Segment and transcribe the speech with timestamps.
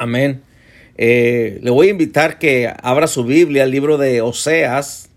[0.00, 0.42] Amén.
[0.96, 5.10] Eh, le voy a invitar que abra su Biblia al libro de Oseas,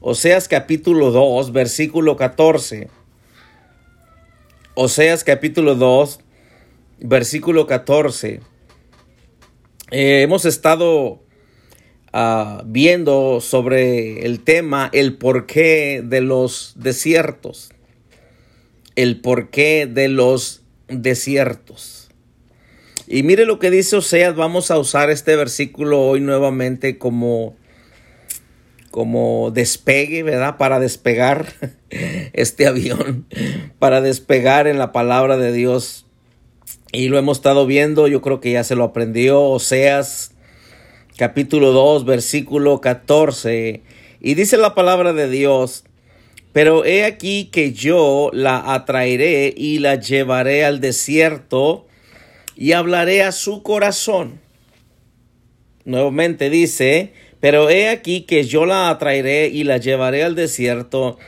[0.00, 2.90] Oseas capítulo 2, versículo 14.
[4.74, 6.20] Oseas capítulo 2,
[6.98, 8.40] versículo 14.
[9.90, 11.22] Eh, hemos estado
[12.12, 17.72] uh, viendo sobre el tema, el porqué de los desiertos.
[18.96, 21.99] El porqué de los desiertos.
[23.12, 27.56] Y mire lo que dice Oseas, vamos a usar este versículo hoy nuevamente como
[28.92, 30.58] como despegue, ¿verdad?
[30.58, 31.52] Para despegar
[32.32, 33.26] este avión,
[33.80, 36.06] para despegar en la palabra de Dios.
[36.92, 40.30] Y lo hemos estado viendo, yo creo que ya se lo aprendió Oseas
[41.16, 43.82] capítulo 2, versículo 14.
[44.20, 45.82] Y dice la palabra de Dios,
[46.52, 51.88] pero he aquí que yo la atraeré y la llevaré al desierto
[52.60, 54.38] y hablaré a su corazón.
[55.86, 61.18] Nuevamente dice, pero he aquí que yo la atraeré y la llevaré al desierto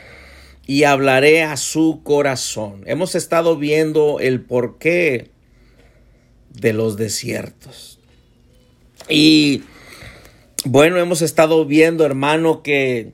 [0.67, 2.83] y hablaré a su corazón.
[2.85, 5.31] Hemos estado viendo el porqué
[6.51, 7.99] de los desiertos.
[9.09, 9.63] Y
[10.65, 13.13] bueno, hemos estado viendo, hermano, que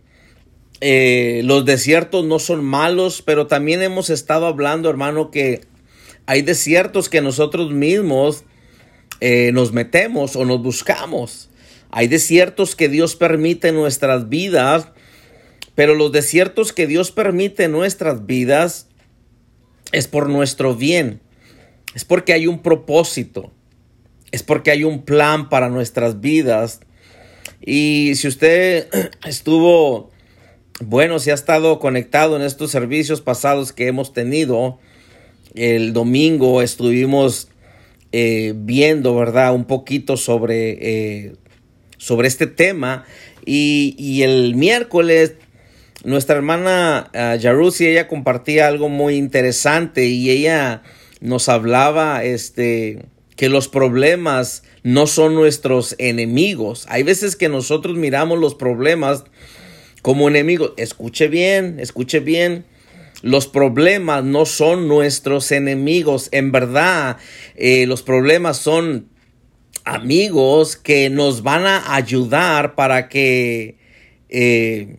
[0.82, 5.69] eh, los desiertos no son malos, pero también hemos estado hablando, hermano, que
[6.30, 8.44] hay desiertos que nosotros mismos
[9.20, 11.50] eh, nos metemos o nos buscamos.
[11.90, 14.90] Hay desiertos que Dios permite en nuestras vidas,
[15.74, 18.90] pero los desiertos que Dios permite en nuestras vidas
[19.92, 21.20] es por nuestro bien.
[21.96, 23.52] Es porque hay un propósito.
[24.32, 26.82] Es porque hay un plan para nuestras vidas.
[27.60, 28.88] Y si usted
[29.26, 30.12] estuvo,
[30.80, 34.78] bueno, si ha estado conectado en estos servicios pasados que hemos tenido,
[35.60, 37.50] el domingo estuvimos
[38.14, 39.54] eh, viendo, ¿verdad?
[39.54, 41.34] Un poquito sobre, eh,
[41.98, 43.06] sobre este tema.
[43.46, 45.34] Y, el miércoles
[46.06, 50.82] nuestra hermana uh, ella compartía algo muy interesante y ella
[51.20, 53.00] nos hablaba este,
[53.36, 56.86] que los problemas no son nuestros enemigos.
[56.88, 59.26] Hay veces que nosotros miramos los problemas
[60.02, 60.72] como enemigos.
[60.78, 62.64] Escuche bien, escuche bien
[63.22, 66.30] los problemas no son nuestros enemigos.
[66.32, 67.18] En verdad,
[67.56, 69.10] eh, los problemas son
[69.84, 73.78] amigos que nos van a ayudar para que,
[74.30, 74.98] eh,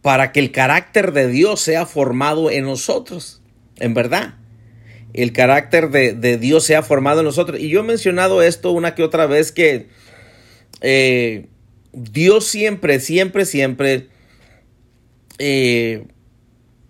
[0.00, 3.42] para que el carácter de Dios sea formado en nosotros.
[3.78, 4.34] En verdad.
[5.12, 7.60] El carácter de, Dios sea formado en nosotros.
[7.60, 9.88] Y yo he mencionado esto una que otra vez que
[10.82, 11.46] eh,
[11.92, 14.08] Dios siempre, siempre, siempre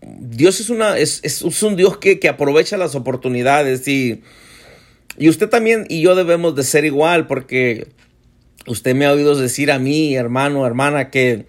[0.06, 4.22] Dios es, una, es, es, un Dios que, que, aprovecha las oportunidades y,
[5.19, 7.89] y usted también y yo debemos de ser igual porque
[8.67, 11.47] usted me ha oído decir a mí, hermano, hermana, que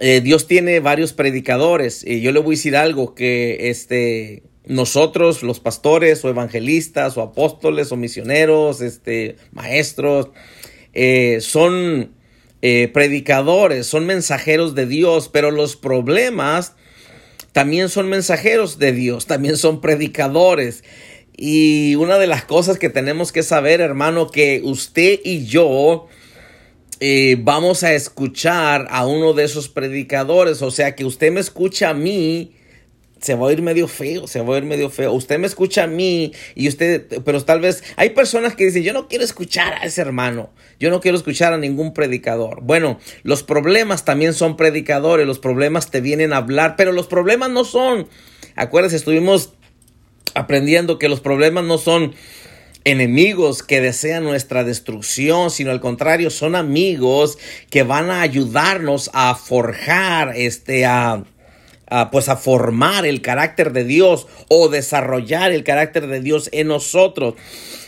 [0.00, 2.04] eh, Dios tiene varios predicadores.
[2.04, 7.22] Y yo le voy a decir algo que este, nosotros, los pastores o evangelistas o
[7.22, 10.30] apóstoles o misioneros, este, maestros,
[10.92, 12.12] eh, son
[12.62, 16.74] eh, predicadores, son mensajeros de Dios, pero los problemas
[17.52, 20.84] también son mensajeros de Dios, también son predicadores.
[21.36, 26.08] Y una de las cosas que tenemos que saber, hermano, que usted y yo
[27.00, 30.62] eh, vamos a escuchar a uno de esos predicadores.
[30.62, 32.54] O sea, que usted me escucha a mí
[33.22, 35.12] se va a ir medio feo, se va a ir medio feo.
[35.12, 38.92] Usted me escucha a mí y usted, pero tal vez hay personas que dicen, yo
[38.92, 40.50] no quiero escuchar a ese hermano,
[40.80, 42.60] yo no quiero escuchar a ningún predicador.
[42.62, 47.50] Bueno, los problemas también son predicadores, los problemas te vienen a hablar, pero los problemas
[47.50, 48.08] no son,
[48.56, 49.54] acuérdense, estuvimos
[50.34, 52.14] aprendiendo que los problemas no son
[52.84, 57.38] enemigos que desean nuestra destrucción, sino al contrario, son amigos
[57.70, 60.84] que van a ayudarnos a forjar, este,
[62.10, 67.34] pues a formar el carácter de Dios o desarrollar el carácter de Dios en nosotros.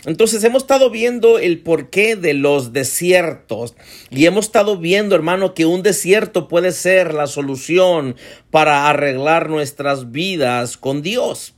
[0.06, 3.74] Entonces hemos estado viendo el porqué de los desiertos
[4.10, 8.16] y hemos estado viendo, hermano, que un desierto puede ser la solución
[8.51, 11.54] para arreglar nuestras vidas con Dios.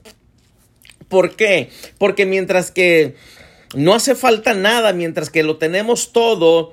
[1.08, 1.70] ¿Por qué?
[1.99, 3.16] Porque mientras que
[3.75, 6.72] no hace falta nada, mientras que lo tenemos todo,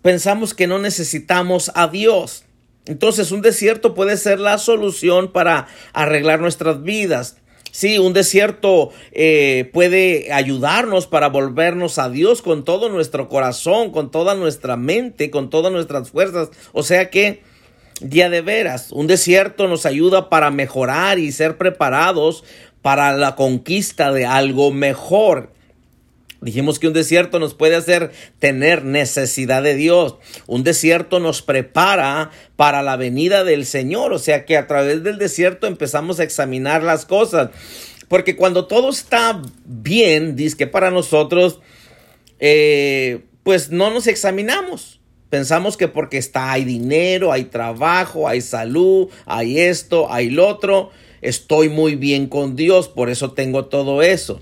[0.00, 2.43] pensamos que no necesitamos a Dios.
[2.86, 7.36] Entonces un desierto puede ser la solución para arreglar nuestras vidas.
[7.74, 14.12] Sí, un desierto eh, puede ayudarnos para volvernos a Dios con todo nuestro corazón, con
[14.12, 16.50] toda nuestra mente, con todas nuestras fuerzas.
[16.72, 17.42] O sea que,
[18.00, 22.44] día de veras, un desierto nos ayuda para mejorar y ser preparados
[22.80, 25.50] para la conquista de algo mejor.
[26.44, 30.16] Dijimos que un desierto nos puede hacer tener necesidad de Dios.
[30.46, 34.12] Un desierto nos prepara para la venida del Señor.
[34.12, 37.48] O sea que a través del desierto empezamos a examinar las cosas.
[38.08, 41.60] Porque cuando todo está bien, dice que para nosotros,
[42.38, 45.00] eh, pues no nos examinamos.
[45.30, 50.90] Pensamos que porque está, hay dinero, hay trabajo, hay salud, hay esto, hay lo otro,
[51.22, 54.40] estoy muy bien con Dios, por eso tengo todo eso.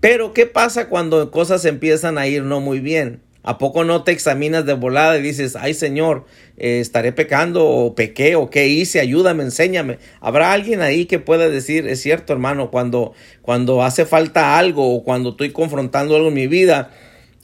[0.00, 3.20] Pero, ¿qué pasa cuando cosas empiezan a ir no muy bien?
[3.42, 6.26] ¿A poco no te examinas de volada y dices, ay Señor,
[6.58, 9.00] eh, estaré pecando o pequé o qué hice?
[9.00, 9.98] Ayúdame, enséñame.
[10.20, 15.04] ¿Habrá alguien ahí que pueda decir, es cierto hermano, cuando, cuando hace falta algo o
[15.04, 16.90] cuando estoy confrontando algo en mi vida,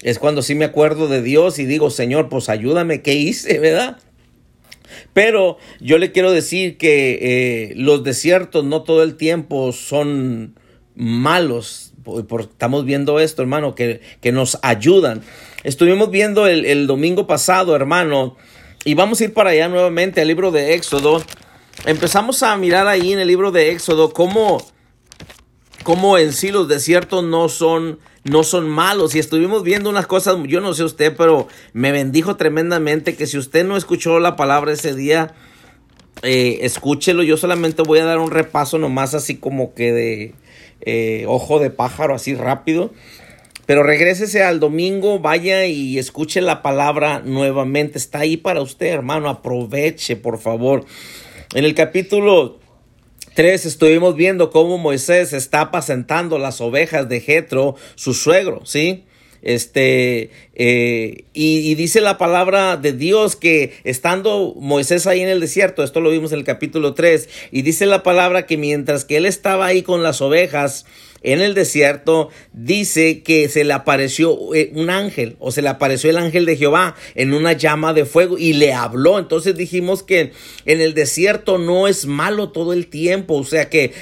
[0.02, 3.58] es cuando sí me acuerdo de Dios y digo, Señor, pues ayúdame, ¿qué hice?
[3.58, 3.96] ¿Verdad?
[5.14, 10.58] Pero yo le quiero decir que eh, los desiertos no todo el tiempo son
[10.94, 11.94] malos.
[12.40, 15.22] Estamos viendo esto, hermano, que, que nos ayudan.
[15.64, 18.36] Estuvimos viendo el, el, domingo pasado, hermano,
[18.84, 21.22] y vamos a ir para allá nuevamente al libro de Éxodo.
[21.84, 24.64] Empezamos a mirar ahí en el libro de Éxodo cómo,
[25.82, 29.14] cómo en sí los desiertos no son no son malos.
[29.14, 33.38] Y estuvimos viendo unas cosas, yo no sé usted, pero me bendijo tremendamente que si
[33.38, 35.34] usted no escuchó la palabra ese día,
[36.22, 37.22] eh, escúchelo.
[37.22, 40.34] Yo solamente voy a dar un repaso nomás así como que de
[40.80, 42.92] eh, ojo de pájaro, así rápido.
[43.66, 47.98] Pero regrésese al domingo, vaya y escuche la palabra nuevamente.
[47.98, 49.28] Está ahí para usted, hermano.
[49.28, 50.84] Aproveche, por favor.
[51.52, 52.60] En el capítulo
[53.34, 59.04] 3 estuvimos viendo cómo Moisés está apacentando las ovejas de Jetro, su suegro, ¿sí?
[59.42, 65.82] Este, eh, y, dice la palabra de Dios que estando Moisés ahí en el desierto,
[65.82, 69.26] esto lo vimos en el capítulo 3, y dice la palabra que mientras que él
[69.26, 70.86] estaba ahí con las ovejas,
[71.26, 76.08] en el desierto, dice que se le apareció eh, un ángel o se le apareció
[76.08, 79.18] el ángel de Jehová en una llama de fuego y le habló.
[79.18, 80.32] Entonces dijimos que
[80.66, 83.34] en el desierto no es malo todo el tiempo.
[83.34, 83.92] O sea que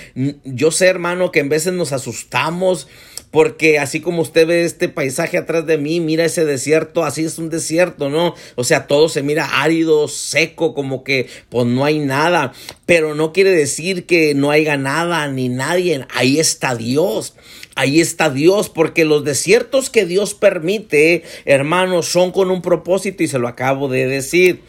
[0.44, 2.88] yo sé, hermano, que en veces nos asustamos
[3.34, 7.36] porque así como usted ve este paisaje atrás de mí, mira ese desierto, así es
[7.36, 8.36] un desierto, ¿no?
[8.54, 12.52] O sea, todo se mira árido, seco, como que pues no hay nada,
[12.86, 17.34] pero no quiere decir que no haya nada ni nadie, ahí está Dios.
[17.75, 23.26] Ahí está Dios, porque los desiertos que Dios permite, hermanos, son con un propósito y
[23.26, 24.60] se lo acabo de decir.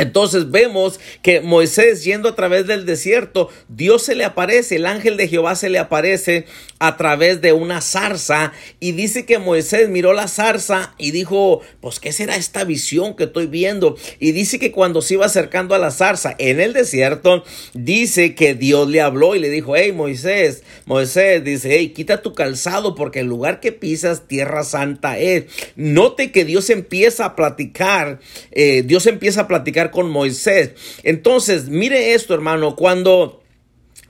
[0.00, 5.18] Entonces vemos que Moisés yendo a través del desierto, Dios se le aparece, el ángel
[5.18, 6.46] de Jehová se le aparece
[6.78, 12.00] a través de una zarza y dice que Moisés miró la zarza y dijo, pues
[12.00, 13.98] ¿qué será esta visión que estoy viendo?
[14.18, 17.44] Y dice que cuando se iba acercando a la zarza en el desierto,
[17.74, 22.32] dice que Dios le habló y le dijo, hey Moisés, Moisés dice, hey, quita tu
[22.32, 25.44] calzado porque el lugar que pisas tierra santa es.
[25.76, 28.20] Note que Dios empieza a platicar,
[28.52, 30.72] eh, Dios empieza a platicar con Moisés.
[31.02, 33.36] Entonces, mire esto, hermano, cuando...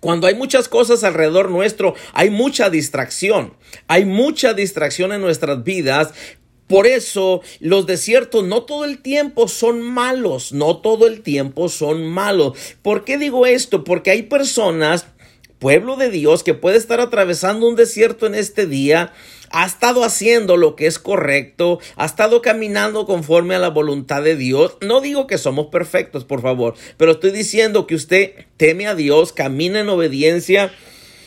[0.00, 3.52] Cuando hay muchas cosas alrededor nuestro, hay mucha distracción.
[3.86, 6.14] Hay mucha distracción en nuestras vidas.
[6.70, 12.06] Por eso los desiertos no todo el tiempo son malos, no todo el tiempo son
[12.06, 12.56] malos.
[12.80, 13.82] ¿Por qué digo esto?
[13.82, 15.04] Porque hay personas,
[15.58, 19.12] pueblo de Dios, que puede estar atravesando un desierto en este día
[19.50, 24.36] ha estado haciendo lo que es correcto, ha estado caminando conforme a la voluntad de
[24.36, 24.76] Dios.
[24.80, 29.32] No digo que somos perfectos, por favor, pero estoy diciendo que usted teme a Dios,
[29.32, 30.72] camina en obediencia.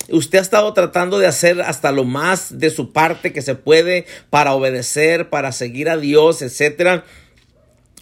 [0.10, 4.06] Usted ha estado tratando de hacer hasta lo más de su parte que se puede
[4.30, 7.06] para obedecer, para seguir a Dios, etcétera.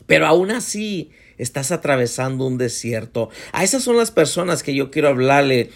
[0.07, 3.29] Pero aún así estás atravesando un desierto.
[3.51, 5.71] A esas son las personas que yo quiero hablarle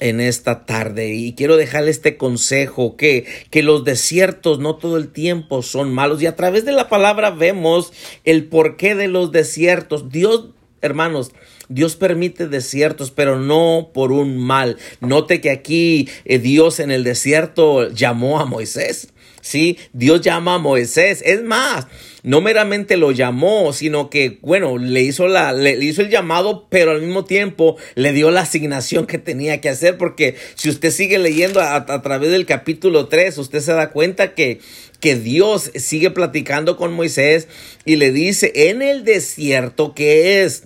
[0.00, 5.08] en esta tarde y quiero dejarle este consejo que, que los desiertos no todo el
[5.08, 7.92] tiempo son malos y a través de la palabra vemos
[8.24, 10.10] el porqué de los desiertos.
[10.10, 10.48] Dios,
[10.82, 11.32] hermanos,
[11.68, 14.76] Dios permite desiertos, pero no por un mal.
[15.00, 19.12] Note que aquí eh, Dios en el desierto llamó a Moisés.
[19.46, 21.22] Sí, Dios llama a Moisés.
[21.24, 21.86] Es más,
[22.24, 26.90] no meramente lo llamó, sino que, bueno, le hizo, la, le, hizo el llamado, pero
[26.90, 31.20] al mismo tiempo le dio la asignación que tenía que hacer, porque si usted sigue
[31.20, 34.58] leyendo a, través del capítulo 3, usted se da cuenta que,
[34.98, 37.46] que Dios sigue platicando con Moisés
[37.84, 40.64] y le dice en el desierto que es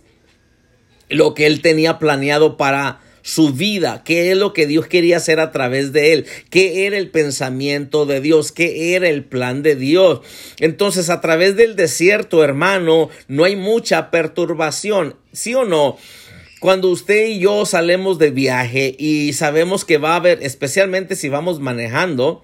[1.11, 5.41] lo que él tenía planeado para su vida, qué es lo que Dios quería hacer
[5.41, 9.77] a través de él, qué era el pensamiento de Dios, qué era el plan de
[9.77, 10.21] Dios.
[10.59, 15.97] Entonces, a través del desierto, hermano, no hay mucha perturbación, ¿sí o no?
[16.61, 21.31] Cuando usted y yo salemos de viaje y sabemos que va a haber, especialmente si
[21.31, 22.43] vamos manejando,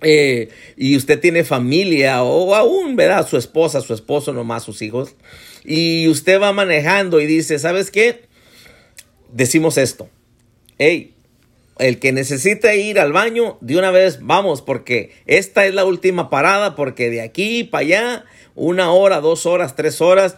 [0.00, 3.26] eh, y usted tiene familia o aún, ¿verdad?
[3.26, 5.14] Su esposa, su esposo, nomás sus hijos,
[5.64, 8.23] y usted va manejando y dice, ¿sabes qué?
[9.34, 10.08] Decimos esto,
[10.78, 11.12] hey,
[11.80, 16.30] el que necesita ir al baño, de una vez vamos, porque esta es la última
[16.30, 18.24] parada, porque de aquí para allá,
[18.54, 20.36] una hora, dos horas, tres horas,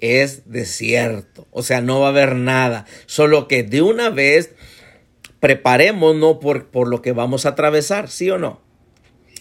[0.00, 1.46] es desierto.
[1.52, 2.84] O sea, no va a haber nada.
[3.06, 4.50] Solo que de una vez
[5.38, 8.60] preparémonos por, por lo que vamos a atravesar, ¿sí o no?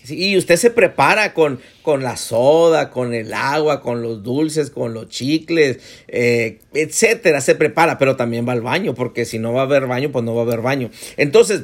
[0.07, 4.93] Y usted se prepara con, con, la soda, con el agua, con los dulces, con
[4.93, 7.41] los chicles, eh, etcétera.
[7.41, 10.25] Se prepara, pero también va al baño, porque si no va a haber baño, pues
[10.25, 10.89] no va a haber baño.
[11.17, 11.63] Entonces,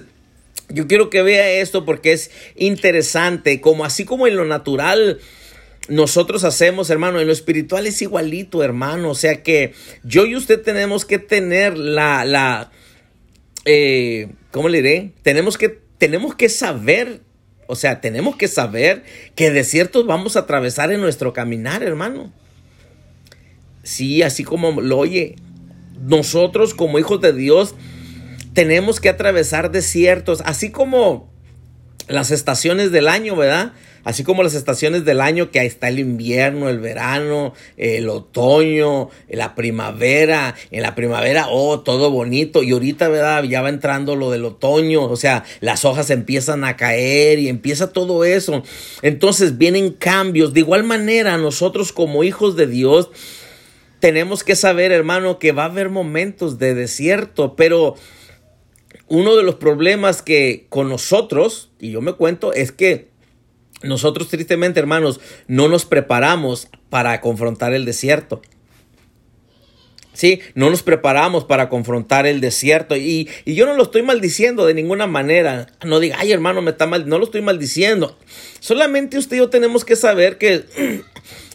[0.69, 5.19] yo quiero que vea esto porque es interesante, como así como en lo natural
[5.89, 9.09] nosotros hacemos, hermano, en lo espiritual es igualito, hermano.
[9.11, 12.71] O sea que yo y usted tenemos que tener la, la,
[13.65, 15.11] eh, ¿cómo le diré?
[15.21, 17.21] Tenemos que, tenemos que saber
[17.67, 19.03] o sea, tenemos que saber
[19.35, 22.31] que desiertos vamos a atravesar en nuestro caminar, hermano.
[23.83, 25.35] Sí, así como lo oye,
[26.01, 27.75] nosotros como hijos de Dios
[28.53, 31.29] tenemos que atravesar desiertos, así como
[32.07, 33.73] las estaciones del año, ¿verdad?
[34.07, 39.09] Así como las estaciones del año, que ahí está el invierno, el verano, el otoño,
[39.27, 40.55] la primavera.
[40.71, 42.63] En la primavera, oh, todo bonito.
[42.63, 43.43] Y ahorita, ¿verdad?
[43.43, 45.03] Ya va entrando lo del otoño.
[45.03, 48.63] O sea, las hojas empiezan a caer y empieza todo eso.
[49.01, 50.53] Entonces vienen cambios.
[50.53, 53.09] De igual manera, nosotros como hijos de Dios,
[53.99, 57.95] tenemos que saber, hermano, que va a haber momentos de desierto, pero
[59.09, 63.16] uno de los problemas que con nosotros, y yo me cuento, es que
[63.83, 68.41] nosotros tristemente, hermanos, no nos preparamos para confrontar el desierto.
[70.13, 72.95] Sí, no nos preparamos para confrontar el desierto.
[72.95, 75.67] Y, y, yo no lo estoy maldiciendo de ninguna manera.
[75.85, 77.07] No diga, ay hermano, me está mal.
[77.07, 78.17] No lo estoy maldiciendo.
[78.59, 80.65] Solamente usted y yo tenemos que saber que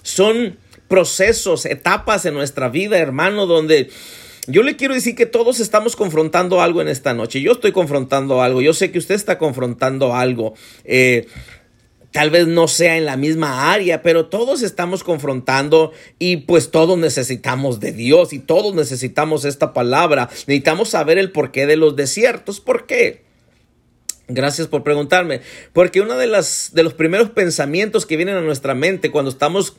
[0.02, 3.90] son procesos, etapas en nuestra vida, hermano, donde
[4.46, 7.40] yo le quiero decir que todos estamos confrontando algo en esta noche.
[7.40, 8.60] Yo estoy confrontando algo.
[8.60, 10.54] Yo sé que usted está confrontando algo.
[10.84, 11.28] Eh,
[12.12, 16.98] Tal vez no sea en la misma área, pero todos estamos confrontando y pues todos
[16.98, 20.28] necesitamos de Dios y todos necesitamos esta palabra.
[20.30, 22.60] Necesitamos saber el porqué de los desiertos.
[22.60, 23.22] ¿Por qué?
[24.28, 25.40] Gracias por preguntarme.
[25.72, 29.76] Porque uno de, las, de los primeros pensamientos que vienen a nuestra mente cuando estamos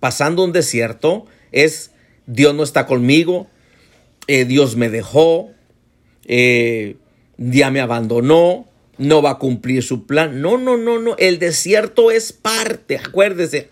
[0.00, 1.90] pasando un desierto es
[2.26, 3.48] Dios no está conmigo,
[4.26, 5.50] eh, Dios me dejó,
[6.24, 6.96] eh,
[7.36, 8.66] ya me abandonó,
[8.98, 10.40] no va a cumplir su plan.
[10.40, 11.16] No, no, no, no.
[11.18, 13.70] El desierto es parte, acuérdese.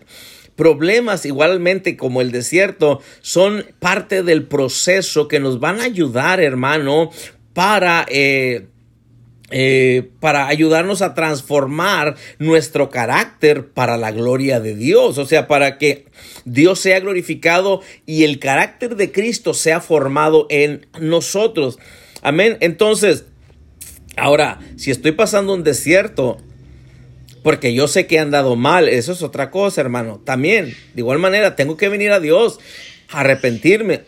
[0.55, 7.09] Problemas igualmente como el desierto son parte del proceso que nos van a ayudar, hermano,
[7.53, 8.05] para...
[8.09, 8.67] Eh,
[9.55, 15.77] eh, para ayudarnos a transformar nuestro carácter para la gloria de Dios, o sea, para
[15.77, 16.05] que
[16.43, 21.77] Dios sea glorificado y el carácter de Cristo sea formado en nosotros.
[22.23, 22.57] Amén.
[22.61, 23.25] Entonces,
[24.15, 26.37] Ahora, si estoy pasando un desierto,
[27.41, 30.21] porque yo sé que he andado mal, eso es otra cosa, hermano.
[30.23, 32.59] También, de igual manera, tengo que venir a Dios,
[33.09, 34.03] arrepentirme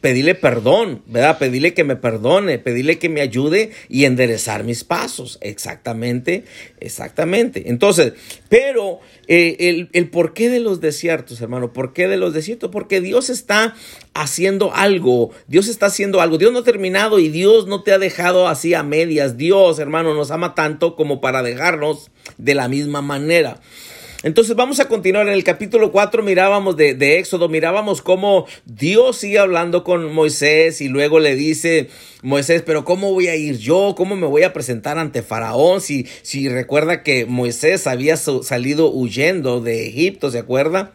[0.00, 1.38] pedirle perdón, ¿verdad?
[1.38, 5.38] Pedirle que me perdone, pedirle que me ayude y enderezar mis pasos.
[5.40, 6.44] Exactamente,
[6.80, 7.70] exactamente.
[7.70, 8.14] Entonces,
[8.48, 12.70] pero eh, el, el porqué de los desiertos, hermano, ¿por qué de los desiertos?
[12.70, 13.74] Porque Dios está
[14.14, 17.98] haciendo algo, Dios está haciendo algo, Dios no ha terminado y Dios no te ha
[17.98, 19.36] dejado así a medias.
[19.36, 23.60] Dios, hermano, nos ama tanto como para dejarnos de la misma manera.
[24.26, 29.18] Entonces vamos a continuar en el capítulo 4, mirábamos de, de, Éxodo, mirábamos cómo Dios
[29.18, 31.90] sigue hablando con Moisés y luego le dice
[32.24, 33.94] Moisés, pero ¿cómo voy a ir yo?
[33.96, 35.80] ¿Cómo me voy a presentar ante Faraón?
[35.80, 40.90] Si, si recuerda que Moisés había salido huyendo de Egipto, ¿se acuerda?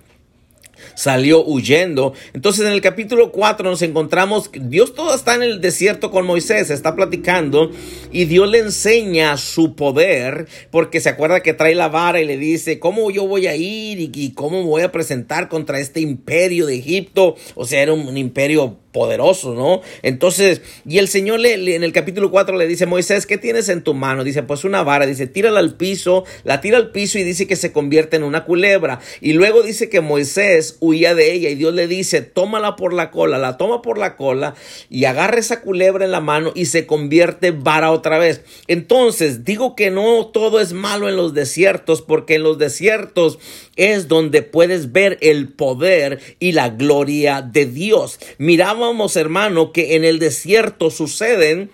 [0.95, 2.13] Salió huyendo.
[2.33, 6.69] Entonces en el capítulo 4 nos encontramos, Dios todo está en el desierto con Moisés,
[6.69, 7.71] está platicando
[8.11, 12.37] y Dios le enseña su poder porque se acuerda que trae la vara y le
[12.37, 16.75] dice, ¿cómo yo voy a ir y, cómo voy a presentar contra este imperio de
[16.75, 17.35] Egipto?
[17.55, 19.81] O sea, era un imperio poderoso, ¿no?
[20.03, 23.83] Entonces, y el Señor le, en el capítulo 4 le dice, Moisés, ¿qué tienes en
[23.83, 24.23] tu mano?
[24.23, 27.55] Dice, pues una vara, dice, tírala al piso, la tira al piso y dice que
[27.55, 28.99] se convierte en una culebra.
[29.21, 33.11] Y luego dice que Moisés huía de ella y Dios le dice, tómala por la
[33.11, 34.55] cola, la toma por la cola
[34.89, 38.41] y agarra esa culebra en la mano y se convierte vara otra vez.
[38.67, 43.39] Entonces, digo que no todo es malo en los desiertos, porque en los desiertos
[43.75, 48.19] es donde puedes ver el poder y la gloria de Dios.
[48.37, 51.71] Mirábamos, hermano, que en el desierto suceden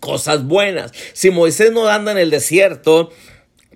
[0.00, 0.92] cosas buenas.
[1.12, 3.10] Si Moisés no anda en el desierto,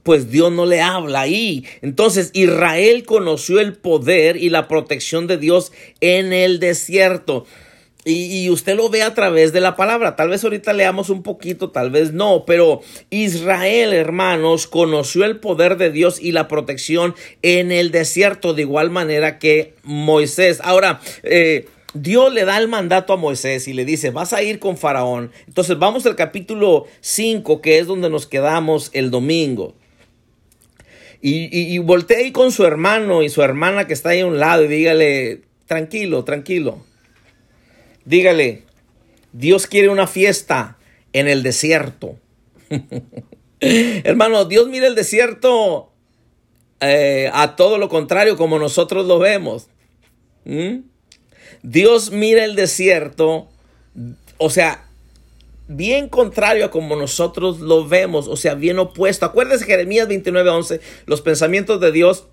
[0.05, 1.65] pues Dios no le habla ahí.
[1.83, 7.47] Entonces Israel conoció el poder y la protección de Dios en el desierto.
[8.07, 10.15] Y, usted lo ve a través de la palabra.
[10.15, 15.79] Tal vez ahorita leamos un poquito, tal vez no, pero Israel, hermanos, conoció el poder
[15.79, 20.61] de Dios y la protección en el desierto de igual manera que Moisés.
[20.63, 24.59] Ahora, eh, Dios le da el mandato a Moisés y le dice, vas a ir
[24.59, 25.33] con Faraón.
[25.47, 29.75] Entonces vamos al capítulo 5, que es donde nos quedamos el domingo.
[31.27, 34.39] Y, y, voltea ahí con su hermano y su hermana que está ahí a un
[34.39, 36.85] lado y dígale, tranquilo, tranquilo
[38.05, 38.65] Dígale,
[39.33, 40.77] Dios quiere una fiesta
[41.15, 42.19] en el desierto.
[43.61, 45.91] Hermano, Dios mira el desierto
[46.81, 49.69] eh, a todo lo contrario como nosotros lo vemos.
[50.45, 50.81] ¿Mm?
[51.63, 53.49] Dios mira el desierto,
[54.37, 54.85] o sea,
[55.69, 59.27] bien contrario a como nosotros lo vemos, o sea, bien opuesto.
[59.27, 62.27] Acuérdese Jeremías 29:11, los pensamientos de Dios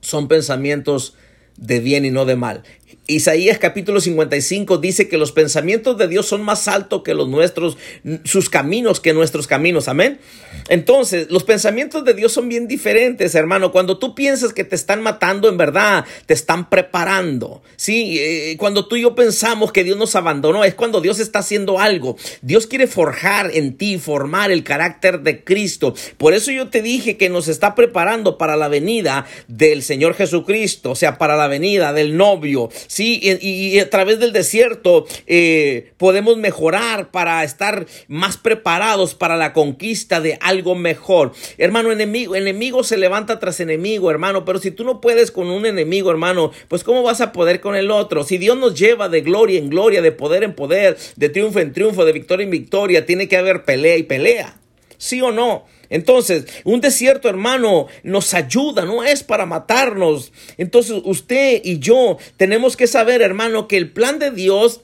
[0.00, 1.14] son pensamientos
[1.56, 2.62] de bien y no de mal.
[3.08, 7.76] Isaías capítulo 55 dice que los pensamientos de Dios son más altos que los nuestros,
[8.22, 9.88] sus caminos que nuestros caminos.
[9.88, 10.20] Amén.
[10.68, 13.72] Entonces, los pensamientos de Dios son bien diferentes, hermano.
[13.72, 17.62] Cuando tú piensas que te están matando, en verdad, te están preparando.
[17.74, 21.40] Sí, eh, cuando tú y yo pensamos que Dios nos abandonó, es cuando Dios está
[21.40, 22.16] haciendo algo.
[22.40, 25.94] Dios quiere forjar en ti, formar el carácter de Cristo.
[26.18, 30.92] Por eso yo te dije que nos está preparando para la venida del Señor Jesucristo,
[30.92, 32.68] o sea, para la venida del novio.
[32.86, 39.52] Sí, y, a través del desierto eh, podemos mejorar para estar más preparados para la
[39.52, 41.32] conquista de algo mejor.
[41.58, 45.66] Hermano, enemigo, enemigo se levanta tras enemigo, hermano, pero si tú no puedes con un
[45.66, 48.24] enemigo, hermano, pues ¿cómo vas a poder con el otro?
[48.24, 51.72] Si Dios nos lleva de gloria en gloria, de poder en poder, de triunfo en
[51.72, 54.61] triunfo, de victoria en victoria, tiene que haber pelea y pelea.
[55.02, 55.64] ¿Sí o no?
[55.88, 60.32] Entonces, un desierto, hermano, nos ayuda, no es para matarnos.
[60.58, 64.82] Entonces, usted y yo tenemos que saber, hermano, que el plan de Dios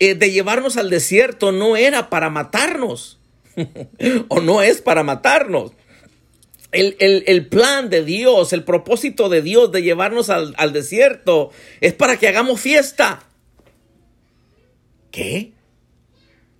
[0.00, 3.20] eh, de llevarnos al desierto no era para matarnos.
[4.28, 5.70] o no es para matarnos.
[6.72, 12.16] El, plan de Dios, el propósito de Dios de llevarnos al, al desierto es para
[12.16, 13.22] que hagamos fiesta.
[15.12, 15.52] ¿Qué?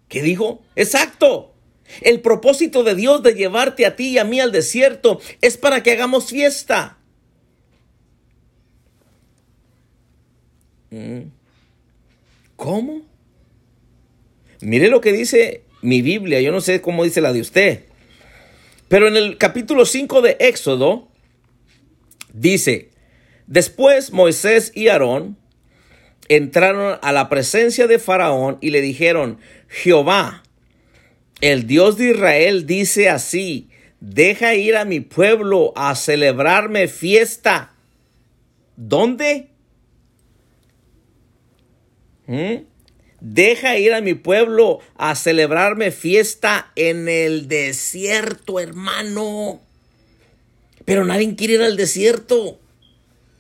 [0.07, 0.63] ¿Qué dijo?
[0.77, 1.54] Exacto.
[2.01, 5.83] El propósito de Dios de llevarte a ti y a mí al desierto es para
[5.83, 6.99] que hagamos fiesta.
[10.91, 11.31] Mm.
[12.57, 13.03] ¿Cómo?
[14.61, 17.85] Mire lo que dice mi Biblia, yo no sé cómo dice la de usted.
[18.89, 21.09] Pero en el capítulo 5 de Éxodo
[22.33, 22.91] dice,
[23.47, 25.37] después Moisés y Aarón
[26.29, 30.44] entraron a la presencia de Faraón y le dijeron, Jehová,
[31.45, 33.69] el Dios de Israel dice así,
[34.01, 37.75] deja ir a mi pueblo a celebrarme fiesta.
[38.77, 39.51] ¿Dónde?
[42.27, 42.65] ¿Mm?
[43.21, 49.61] Deja ir a mi pueblo a celebrarme fiesta en el desierto, hermano.
[50.87, 52.59] Pero nadie quiere ir al desierto.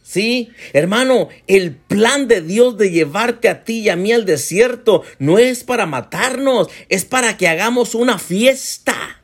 [0.07, 5.03] Sí, hermano, el plan de Dios de llevarte a ti y a mí al desierto
[5.19, 9.23] no es para matarnos, es para que hagamos una fiesta.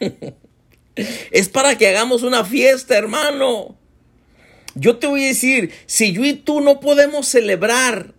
[0.96, 3.78] es para que hagamos una fiesta, hermano.
[4.74, 8.14] Yo te voy a decir, si yo y tú no podemos celebrar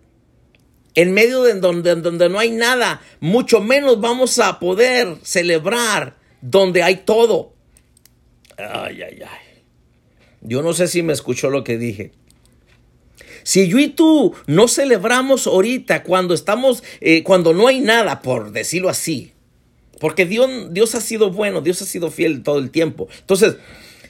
[0.94, 6.96] en medio de donde, no hay nada, mucho menos vamos a poder celebrar donde hay
[6.96, 7.52] todo.
[8.56, 9.45] Ay, ay, ay.
[10.42, 12.12] Yo no sé si me escuchó lo que dije.
[13.42, 18.50] Si yo y tú no celebramos ahorita cuando estamos, eh, cuando no hay nada, por
[18.50, 19.32] decirlo así,
[20.00, 23.08] porque Dios, Dios ha sido bueno, Dios ha sido fiel todo el tiempo.
[23.20, 23.56] Entonces,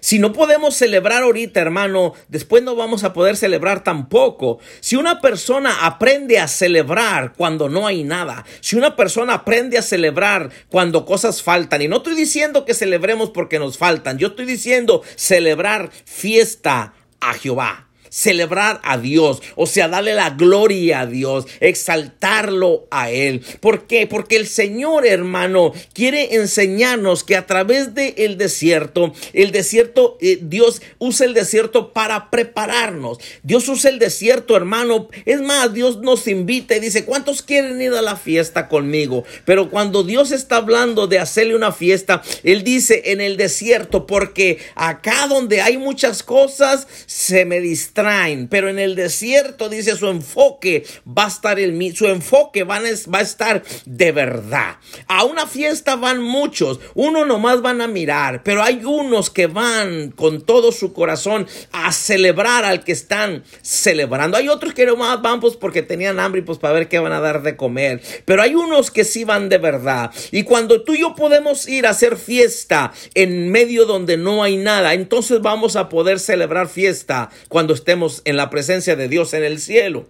[0.01, 4.59] si no podemos celebrar ahorita, hermano, después no vamos a poder celebrar tampoco.
[4.81, 9.83] Si una persona aprende a celebrar cuando no hay nada, si una persona aprende a
[9.83, 14.47] celebrar cuando cosas faltan, y no estoy diciendo que celebremos porque nos faltan, yo estoy
[14.47, 17.86] diciendo celebrar fiesta a Jehová
[18.17, 23.43] celebrar a Dios, o sea, darle la gloria a Dios, exaltarlo a Él.
[23.61, 24.07] ¿Por qué?
[24.07, 30.39] Porque el Señor, hermano, quiere enseñarnos que a través del el desierto, el desierto, eh,
[30.41, 33.19] Dios usa el desierto para prepararnos.
[33.43, 35.09] Dios usa el desierto, hermano.
[35.27, 39.25] Es más, Dios nos invita y dice, ¿cuántos quieren ir a la fiesta conmigo?
[39.45, 44.59] Pero cuando Dios está hablando de hacerle una fiesta, Él dice en el desierto, porque
[44.75, 48.06] acá donde hay muchas cosas, se me distrae
[48.49, 53.21] pero en el desierto dice su enfoque va a estar el su enfoque va a
[53.21, 54.77] estar de verdad.
[55.09, 60.11] A una fiesta van muchos, uno nomás van a mirar, pero hay unos que van
[60.13, 64.37] con todo su corazón a celebrar al que están celebrando.
[64.37, 67.13] Hay otros que nomás van pues porque tenían hambre y pues para ver qué van
[67.13, 70.13] a dar de comer, pero hay unos que sí van de verdad.
[70.31, 74.57] Y cuando tú y yo podemos ir a hacer fiesta en medio donde no hay
[74.57, 79.45] nada, entonces vamos a poder celebrar fiesta cuando estemos en la presencia de Dios en
[79.45, 80.09] el cielo.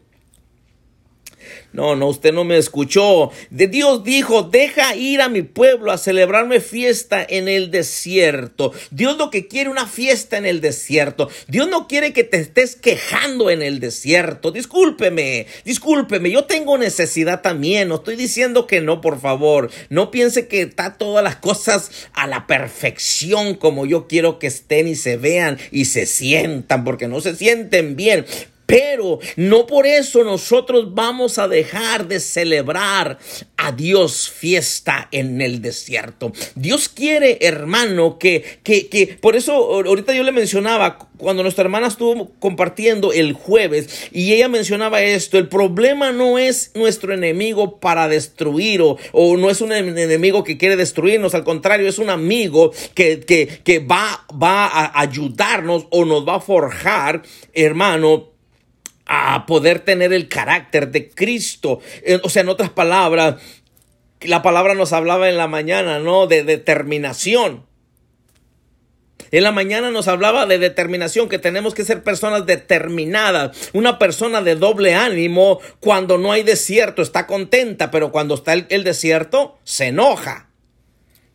[1.76, 3.30] No, no, usted no me escuchó.
[3.50, 8.72] De Dios dijo, deja ir a mi pueblo a celebrarme fiesta en el desierto.
[8.90, 11.28] Dios lo que quiere una fiesta en el desierto.
[11.48, 14.52] Dios no quiere que te estés quejando en el desierto.
[14.52, 17.88] Discúlpeme, discúlpeme, yo tengo necesidad también.
[17.88, 19.70] No estoy diciendo que no, por favor.
[19.90, 24.88] No piense que está todas las cosas a la perfección como yo quiero que estén
[24.88, 28.24] y se vean y se sientan, porque no se sienten bien.
[28.66, 33.18] Pero no por eso nosotros vamos a dejar de celebrar
[33.56, 36.32] a Dios fiesta en el desierto.
[36.54, 41.86] Dios quiere, hermano, que, que, que, por eso ahorita yo le mencionaba, cuando nuestra hermana
[41.86, 48.08] estuvo compartiendo el jueves y ella mencionaba esto, el problema no es nuestro enemigo para
[48.08, 52.72] destruir o, o no es un enemigo que quiere destruirnos, al contrario, es un amigo
[52.94, 57.22] que, que, que va, va a ayudarnos o nos va a forjar,
[57.54, 58.35] hermano,
[59.06, 61.80] a poder tener el carácter de Cristo.
[62.02, 63.36] Eh, o sea, en otras palabras,
[64.20, 66.26] la palabra nos hablaba en la mañana, ¿no?
[66.26, 67.64] De determinación.
[69.30, 73.70] En la mañana nos hablaba de determinación, que tenemos que ser personas determinadas.
[73.72, 78.66] Una persona de doble ánimo cuando no hay desierto está contenta, pero cuando está el,
[78.68, 80.45] el desierto se enoja.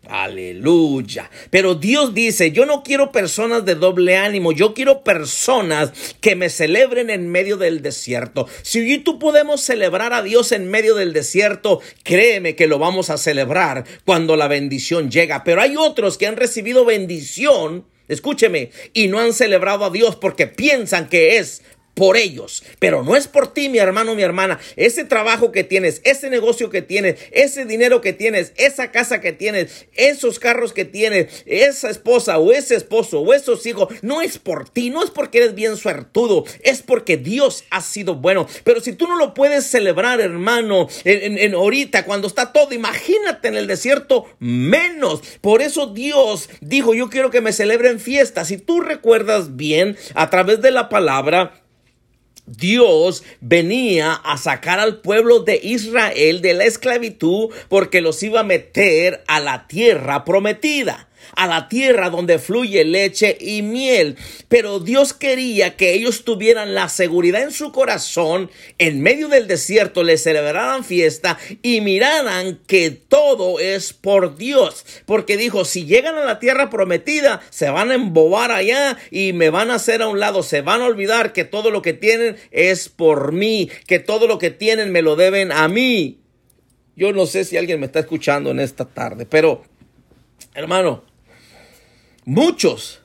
[0.07, 1.29] Aleluya.
[1.51, 6.49] Pero Dios dice, yo no quiero personas de doble ánimo, yo quiero personas que me
[6.49, 8.47] celebren en medio del desierto.
[8.63, 13.17] Si tú podemos celebrar a Dios en medio del desierto, créeme que lo vamos a
[13.17, 15.43] celebrar cuando la bendición llega.
[15.43, 20.45] Pero hay otros que han recibido bendición Escúcheme, y no han celebrado a Dios porque
[20.45, 21.61] piensan que es
[21.93, 24.60] por ellos, pero no es por ti, mi hermano, mi hermana.
[24.75, 29.34] Ese trabajo que tienes, ese negocio que tienes, ese dinero que tienes, esa casa que
[29.34, 34.38] tienes, esos carros que tienes, esa esposa o ese esposo o esos hijos, no es
[34.38, 38.47] por ti, no es porque eres bien suertudo, es porque Dios ha sido bueno.
[38.63, 43.47] Pero si tú no lo puedes celebrar, hermano, en, en ahorita, cuando está todo, imagínate
[43.47, 45.21] en el desierto, menos.
[45.41, 48.47] Por eso Dios dijo, yo quiero que me celebren fiestas.
[48.47, 51.62] Si tú recuerdas bien, a través de la palabra,
[52.57, 58.43] Dios venía a sacar al pueblo de Israel de la esclavitud porque los iba a
[58.43, 64.17] meter a la tierra prometida a la tierra donde fluye leche y miel.
[64.47, 70.03] Pero Dios quería que ellos tuvieran la seguridad en su corazón, en medio del desierto
[70.03, 74.86] les celebraran fiesta y miraran que todo es por Dios.
[75.05, 79.49] Porque dijo, si llegan a la tierra prometida, se van a embobar allá y me
[79.49, 82.38] van a hacer a un lado, se van a olvidar que todo lo que tienen
[82.51, 86.19] es por mí, que todo lo que tienen me lo deben a mí.
[86.95, 89.63] Yo no sé si alguien me está escuchando en esta tarde, pero
[90.53, 91.03] hermano,
[92.25, 92.99] Muchos,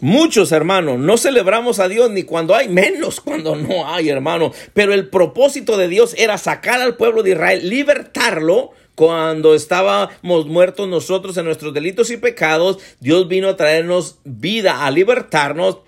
[0.00, 4.52] muchos hermanos, no celebramos a Dios ni cuando hay, menos cuando no hay, hermano.
[4.74, 10.86] Pero el propósito de Dios era sacar al pueblo de Israel, libertarlo cuando estábamos muertos
[10.86, 15.78] nosotros en nuestros delitos y pecados, Dios vino a traernos vida, a libertarnos.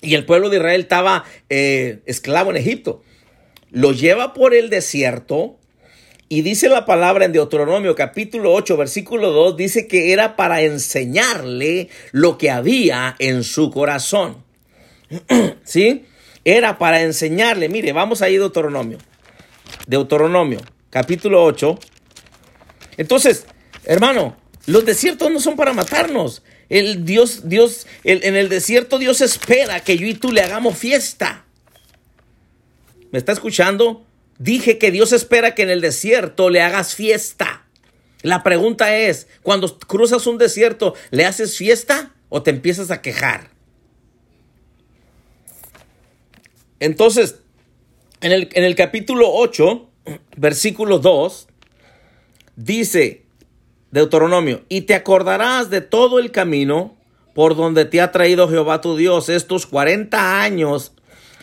[0.00, 3.02] Y el pueblo de Israel estaba eh, esclavo en Egipto.
[3.72, 5.58] Lo lleva por el desierto
[6.28, 11.88] y dice la palabra en Deuteronomio capítulo 8 versículo 2, dice que era para enseñarle
[12.12, 14.42] lo que había en su corazón.
[15.64, 16.06] ¿Sí?
[16.44, 17.68] Era para enseñarle.
[17.68, 18.98] Mire, vamos a ir a Deuteronomio.
[19.86, 21.78] Deuteronomio capítulo 8.
[22.96, 23.46] Entonces,
[23.84, 26.42] hermano, los desiertos no son para matarnos.
[26.70, 31.44] El Dios, Dios, en el desierto Dios espera que yo y tú le hagamos fiesta.
[33.10, 34.06] ¿Me está escuchando?
[34.38, 37.66] Dije que Dios espera que en el desierto le hagas fiesta.
[38.22, 43.50] La pregunta es, cuando cruzas un desierto, ¿le haces fiesta o te empiezas a quejar?
[46.80, 47.40] Entonces,
[48.20, 49.88] en el, en el capítulo 8,
[50.36, 51.48] versículo 2,
[52.56, 53.26] dice
[53.90, 56.96] Deuteronomio, y te acordarás de todo el camino
[57.34, 60.92] por donde te ha traído Jehová tu Dios estos 40 años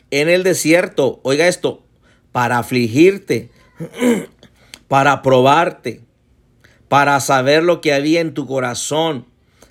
[0.09, 1.19] en el desierto.
[1.23, 1.83] Oiga esto,
[2.31, 3.49] para afligirte,
[4.87, 6.01] para probarte,
[6.87, 9.25] para saber lo que había en tu corazón,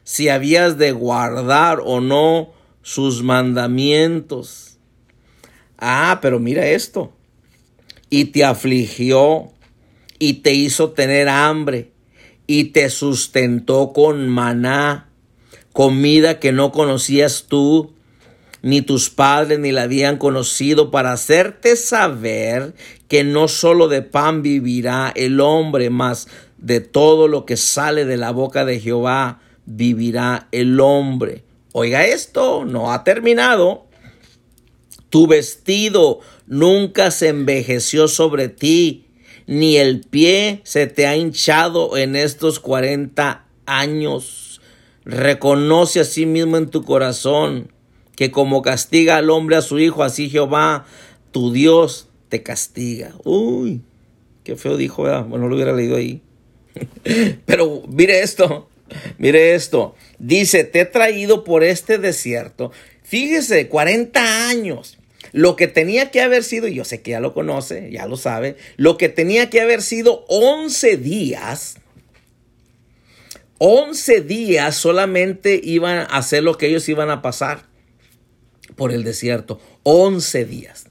[0.05, 2.51] si habías de guardar o no
[2.83, 4.79] sus mandamientos.
[5.79, 7.13] Ah, pero mira esto.
[8.09, 9.53] Y te afligió
[10.19, 11.93] y te hizo tener hambre
[12.47, 15.09] y te sustentó con maná,
[15.73, 17.95] comida que no conocías tú,
[18.63, 22.75] ni tus padres ni la habían conocido, para hacerte saber
[23.09, 28.17] que no solo de pan vivirá el hombre, mas de todo lo que sale de
[28.17, 31.45] la boca de Jehová vivirá el hombre.
[31.73, 33.87] Oiga esto, no ha terminado.
[35.09, 39.07] Tu vestido nunca se envejeció sobre ti,
[39.47, 44.61] ni el pie se te ha hinchado en estos cuarenta años.
[45.05, 47.73] Reconoce a sí mismo en tu corazón
[48.21, 50.85] que como castiga al hombre a su hijo, así Jehová,
[51.31, 53.15] tu Dios, te castiga.
[53.25, 53.81] Uy,
[54.45, 55.25] qué feo dijo, ¿verdad?
[55.25, 56.21] Bueno, lo hubiera leído ahí.
[57.47, 58.69] Pero mire esto,
[59.17, 59.95] mire esto.
[60.19, 62.73] Dice, te he traído por este desierto.
[63.05, 64.99] Fíjese, 40 años.
[65.33, 68.19] Lo que tenía que haber sido, y yo sé que ya lo conoce, ya lo
[68.19, 71.79] sabe, lo que tenía que haber sido 11 días,
[73.57, 77.70] 11 días solamente iban a hacer lo que ellos iban a pasar
[78.77, 79.61] por el desierto.
[79.83, 80.87] 11 días.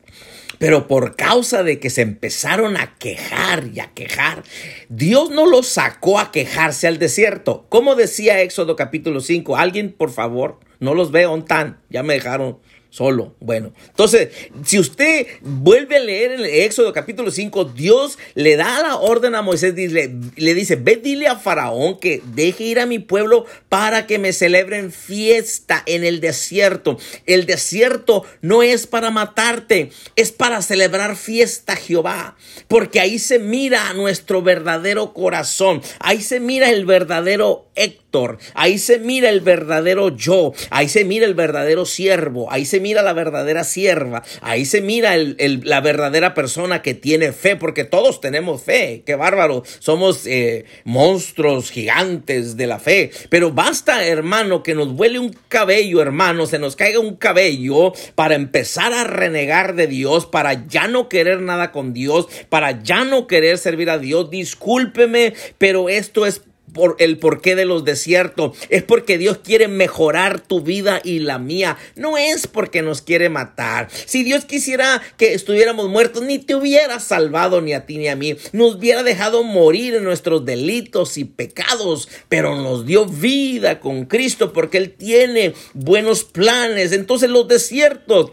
[0.60, 4.44] Pero por causa de que se empezaron a quejar y a quejar,
[4.90, 7.66] Dios no los sacó a quejarse al desierto.
[7.70, 12.60] Como decía Éxodo capítulo 5, alguien por favor, no los veo tan, ya me dejaron
[12.92, 13.36] Solo.
[13.40, 14.30] Bueno, entonces,
[14.66, 19.44] si usted vuelve a leer el Éxodo capítulo 5, Dios le da la orden a
[19.44, 24.08] Moisés, le, le dice, ve dile a Faraón que deje ir a mi pueblo para
[24.08, 26.98] que me celebren fiesta en el desierto.
[27.28, 33.94] El desierto no es para matarte, es para celebrar fiesta Jehová, porque ahí se mira
[33.94, 38.09] nuestro verdadero corazón, ahí se mira el verdadero Héctor,
[38.54, 43.02] ahí se mira el verdadero yo, ahí se mira el verdadero siervo, ahí se mira
[43.02, 48.64] la verdadera sierva, ahí se mira la verdadera persona que tiene fe, porque todos tenemos
[48.64, 54.94] fe, qué bárbaro, somos eh, monstruos gigantes de la fe, pero basta hermano que nos
[54.94, 60.26] vuele un cabello, hermano, se nos caiga un cabello para empezar a renegar de Dios,
[60.26, 65.34] para ya no querer nada con Dios, para ya no querer servir a Dios, discúlpeme,
[65.58, 66.42] pero esto es
[66.74, 68.58] por el porqué de los desiertos.
[68.70, 71.78] Es porque Dios quiere mejorar tu vida y la mía.
[71.96, 73.90] No es porque nos quiere matar.
[73.92, 78.16] Si Dios quisiera que estuviéramos muertos, ni te hubiera salvado ni a ti ni a
[78.16, 78.36] mí.
[78.52, 82.10] Nos hubiera dejado morir en nuestros delitos y pecados.
[82.28, 86.92] Pero nos dio vida con Cristo porque Él tiene buenos planes.
[86.92, 88.32] Entonces los desiertos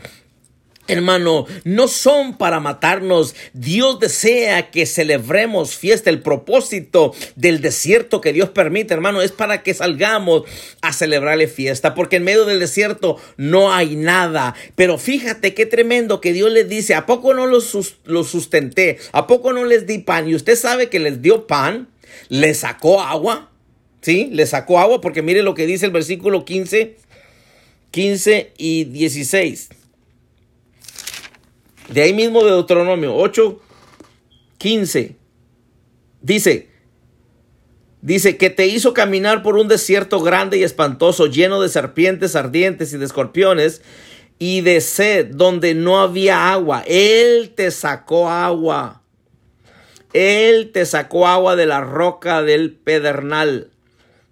[0.88, 3.35] Hermano, no son para matarnos.
[3.53, 6.11] Dios desea que celebremos fiesta.
[6.11, 10.44] El propósito del desierto que Dios permite, hermano, es para que salgamos
[10.83, 11.94] a celebrarle fiesta.
[11.94, 14.55] Porque en medio del desierto no hay nada.
[14.77, 17.64] Pero fíjate qué tremendo que Dios les dice, ¿a poco no los,
[18.29, 18.99] sustenté?
[19.12, 20.29] ¿A poco no les di pan?
[20.29, 21.88] Y usted sabe que les dio pan,
[22.29, 23.51] les sacó agua.
[24.03, 24.29] ¿Sí?
[24.31, 26.96] Les sacó agua porque mire lo que dice el versículo 15,
[27.90, 29.70] 15 y 16.
[31.88, 33.61] De ahí mismo de Deuteronomio 8,
[34.59, 35.16] 15.
[36.20, 36.68] Dice,
[38.01, 42.92] dice que te hizo caminar por un desierto grande y espantoso, lleno de serpientes ardientes
[42.92, 43.83] y de escorpiones
[44.38, 46.83] y de sed, donde no había agua.
[46.87, 49.03] Él te sacó agua.
[50.12, 53.70] Él te sacó agua de la roca del pedernal,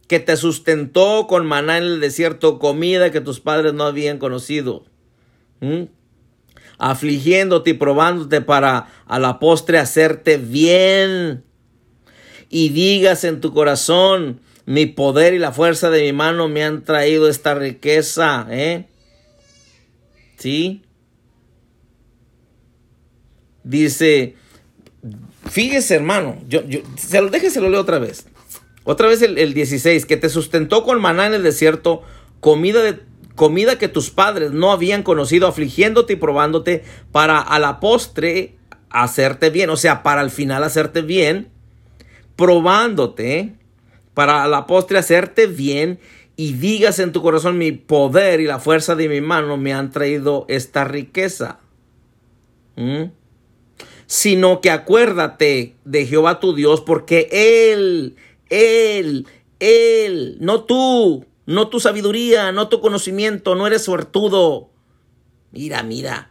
[0.08, 4.84] que te sustentó con maná en el desierto, comida que tus padres no habían conocido.
[5.60, 5.84] ¿Mm?
[6.78, 11.44] Afligiéndote y probándote para a la postre hacerte bien.
[12.50, 16.84] Y digas en tu corazón, mi poder y la fuerza de mi mano me han
[16.84, 18.86] traído esta riqueza, ¿eh?
[20.36, 20.82] ¿Sí?
[23.62, 24.36] Dice,
[25.50, 28.26] fíjese hermano, yo, yo, se lo lo leo otra vez.
[28.84, 32.02] Otra vez el, el 16, que te sustentó con maná en el desierto,
[32.40, 33.00] comida de
[33.34, 38.56] comida que tus padres no habían conocido, afligiéndote y probándote para a la postre
[38.90, 41.48] hacerte bien, o sea, para al final hacerte bien,
[42.36, 43.54] probándote
[44.14, 45.98] para a la postre hacerte bien
[46.36, 49.90] y digas en tu corazón mi poder y la fuerza de mi mano me han
[49.90, 51.58] traído esta riqueza.
[52.76, 53.10] ¿Mm?
[54.06, 57.28] Sino que acuérdate de Jehová tu Dios porque
[57.72, 58.16] Él,
[58.48, 59.26] Él,
[59.58, 64.70] Él, no tú, no tu sabiduría, no tu conocimiento, no eres suertudo.
[65.52, 66.30] Mira, mira.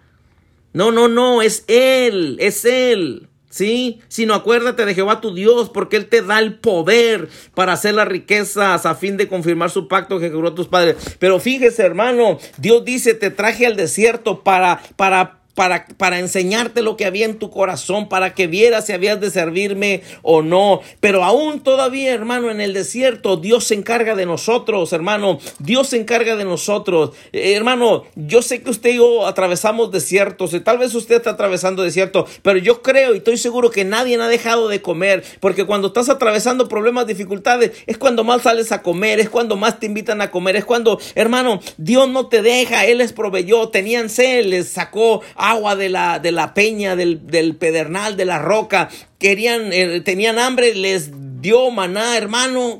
[0.73, 3.29] No, no, no, es Él, es Él.
[3.49, 7.93] Sí, sino acuérdate de Jehová tu Dios, porque Él te da el poder para hacer
[7.93, 10.95] las riquezas a fin de confirmar su pacto que juró a tus padres.
[11.19, 16.97] Pero fíjese, hermano, Dios dice, te traje al desierto para, para para, para, enseñarte lo
[16.97, 20.81] que había en tu corazón, para que vieras si habías de servirme o no.
[20.99, 25.39] Pero aún todavía, hermano, en el desierto, Dios se encarga de nosotros, hermano.
[25.59, 27.11] Dios se encarga de nosotros.
[27.33, 31.31] Eh, hermano, yo sé que usted y yo atravesamos desiertos, y tal vez usted está
[31.31, 35.65] atravesando desierto, pero yo creo y estoy seguro que nadie ha dejado de comer, porque
[35.65, 39.85] cuando estás atravesando problemas, dificultades, es cuando más sales a comer, es cuando más te
[39.85, 44.45] invitan a comer, es cuando, hermano, Dios no te deja, Él les proveyó, tenían sed,
[44.45, 48.89] les sacó agua de la, de la peña, del, del pedernal, de la roca.
[49.19, 52.79] Querían, eh, tenían hambre, les dio maná, hermano.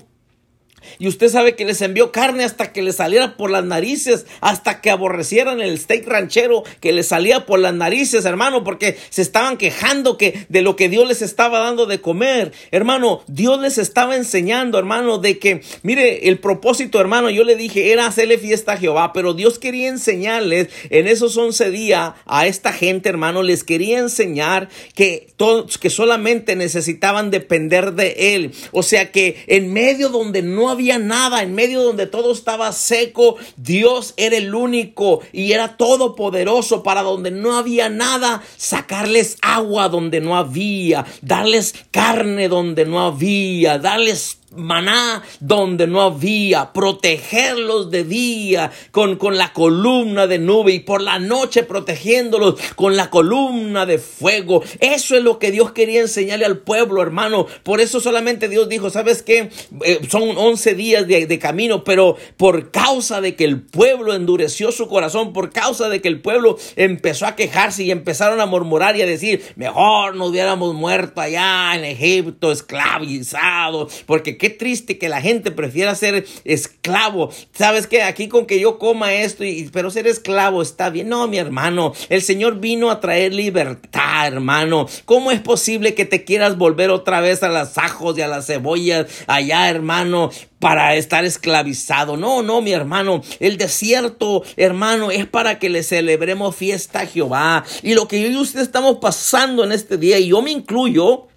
[1.00, 4.82] Y usted sabe que les envió carne hasta que les saliera por las narices, hasta
[4.82, 9.58] que aborrecieran el steak ranchero que les salía por las narices, hermano, porque se estaban
[9.58, 12.52] quejando que de lo que Dios les estaba dando de comer.
[12.72, 17.92] Hermano, Dios les estaba enseñando, hermano, de que, mire, el propósito, hermano, yo le dije,
[17.92, 22.72] era hacerle fiesta a Jehová, pero Dios quería enseñarles en esos once días a esta
[22.72, 28.52] gente, hermano, les quería enseñar que todos, que solamente necesitaban depender de Él.
[28.72, 33.38] O sea que en medio donde no había nada, en medio donde todo estaba seco,
[33.56, 40.20] Dios era el único y era todopoderoso para donde no había nada, sacarles agua donde
[40.20, 48.72] no había, darles carne donde no había, darles maná donde no había, protegerlos de día
[48.92, 53.98] con, con la columna de nube y por la noche protegiéndolos con la columna de
[53.98, 54.64] fuego.
[54.80, 57.48] Eso es lo que Dios quería enseñarle al pueblo, hermano.
[57.64, 59.50] Por eso solamente Dios dijo, ¿sabes qué?
[59.84, 64.72] Eh, son 11 días de, de camino, pero por causa de que el pueblo endureció
[64.72, 68.96] su corazón, por causa de que el pueblo empezó a quejarse y empezaron a murmurar
[68.96, 75.08] y a decir, mejor nos hubiéramos muerto allá en Egipto, esclavizados, porque qué triste que
[75.08, 77.30] la gente prefiera ser esclavo.
[77.54, 78.04] ¿Sabes qué?
[78.04, 81.08] Aquí con que yo coma esto, y, pero ser esclavo está bien.
[81.08, 84.86] No, mi hermano, el Señor vino a traer libertad, hermano.
[85.06, 88.48] ¿Cómo es posible que te quieras volver otra vez a las ajos y a las
[88.48, 90.30] cebollas allá, hermano?
[90.60, 92.16] para estar esclavizado.
[92.16, 93.22] No, no, mi hermano.
[93.42, 97.66] El desierto, hermano, es para que le celebremos fiesta a Jehová.
[97.82, 101.28] Y lo que yo y usted estamos pasando en este día, y yo me incluyo,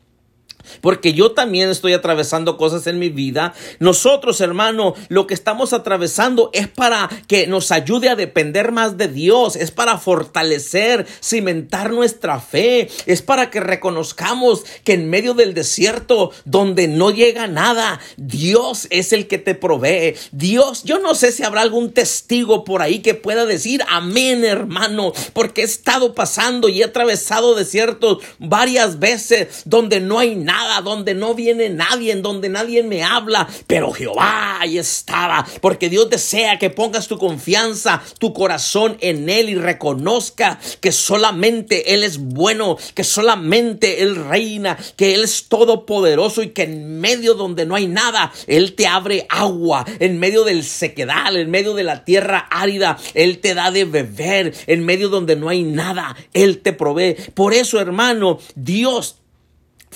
[0.80, 3.54] porque yo también estoy atravesando cosas en mi vida.
[3.78, 9.08] Nosotros, hermano, lo que estamos atravesando es para que nos ayude a depender más de
[9.08, 15.54] Dios, es para fortalecer, cimentar nuestra fe, es para que reconozcamos que en medio del
[15.54, 20.14] desierto donde no llega nada, Dios es el que te provee.
[20.32, 25.12] Dios, yo no sé si habrá algún testigo por ahí que pueda decir amén, hermano,
[25.32, 31.14] porque he estado pasando y he atravesado desiertos varias veces donde no hay nada donde
[31.14, 36.58] no viene nadie, en donde nadie me habla, pero Jehová ahí estaba, porque Dios desea
[36.58, 42.76] que pongas tu confianza, tu corazón en Él y reconozca que solamente Él es bueno,
[42.94, 47.86] que solamente Él reina, que Él es todopoderoso y que en medio donde no hay
[47.86, 52.98] nada, Él te abre agua, en medio del sequedal, en medio de la tierra árida,
[53.14, 57.14] Él te da de beber, en medio donde no hay nada, Él te provee.
[57.34, 59.16] Por eso, hermano, Dios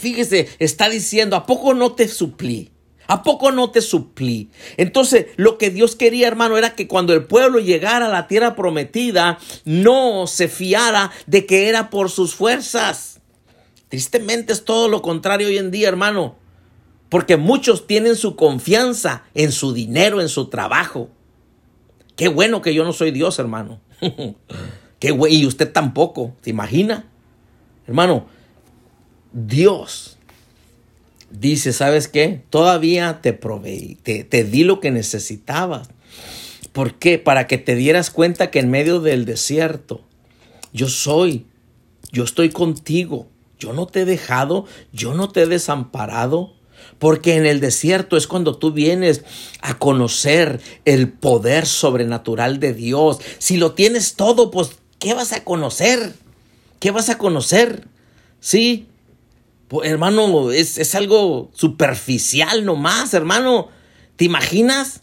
[0.01, 2.71] Fíjese, está diciendo, ¿a poco no te suplí?
[3.07, 4.51] ¿A poco no te suplí?
[4.77, 8.55] Entonces, lo que Dios quería, hermano, era que cuando el pueblo llegara a la tierra
[8.55, 13.21] prometida, no se fiara de que era por sus fuerzas.
[13.89, 16.37] Tristemente es todo lo contrario hoy en día, hermano.
[17.09, 21.11] Porque muchos tienen su confianza en su dinero, en su trabajo.
[22.17, 23.81] Qué bueno que yo no soy Dios, hermano.
[24.99, 27.07] Qué bueno, y usted tampoco, ¿se imagina?
[27.87, 28.27] Hermano,
[29.33, 30.17] Dios
[31.31, 32.43] dice, ¿sabes qué?
[32.51, 35.89] Todavía te proveí, te, te di lo que necesitabas.
[36.73, 37.19] ¿Por qué?
[37.19, 40.03] Para que te dieras cuenta que en medio del desierto
[40.73, 41.47] yo soy,
[42.13, 43.27] yo estoy contigo,
[43.59, 46.55] yo no te he dejado, yo no te he desamparado.
[46.99, 49.23] Porque en el desierto es cuando tú vienes
[49.61, 53.19] a conocer el poder sobrenatural de Dios.
[53.39, 56.15] Si lo tienes todo, pues, ¿qué vas a conocer?
[56.79, 57.87] ¿Qué vas a conocer?
[58.41, 58.89] Sí,
[59.85, 63.69] hermano, es, algo superficial nomás, hermano.
[64.17, 65.03] ¿Te imaginas?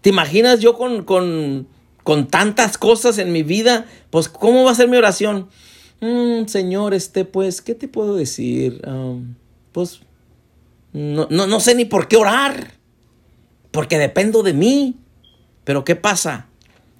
[0.00, 1.68] ¿Te imaginas yo con, con,
[2.04, 3.86] con tantas cosas en mi vida?
[4.10, 5.48] Pues, ¿cómo va a ser mi oración?
[6.00, 8.80] Mm, señor, este, pues, ¿qué te puedo decir?
[9.72, 10.00] pues,
[10.92, 12.74] no, no, no sé ni por qué orar,
[13.70, 14.96] porque dependo de mí.
[15.64, 16.46] Pero ¿qué pasa?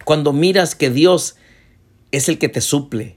[0.04, 1.36] Cuando miras que Dios
[2.12, 3.16] es el que te suple,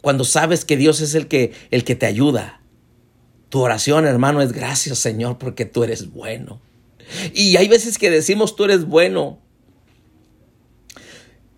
[0.00, 2.59] cuando sabes que Dios es el que, el que te ayuda,
[3.50, 6.60] Tu oración, hermano, es gracias, Señor, porque tú eres bueno.
[7.34, 9.38] Y hay veces que decimos tú eres bueno.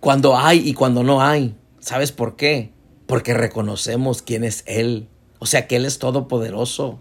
[0.01, 1.55] Cuando hay y cuando no hay.
[1.81, 2.73] ¿Sabes por qué?
[3.07, 5.09] Porque reconocemos quién es Él.
[5.39, 7.01] O sea que Él es todopoderoso.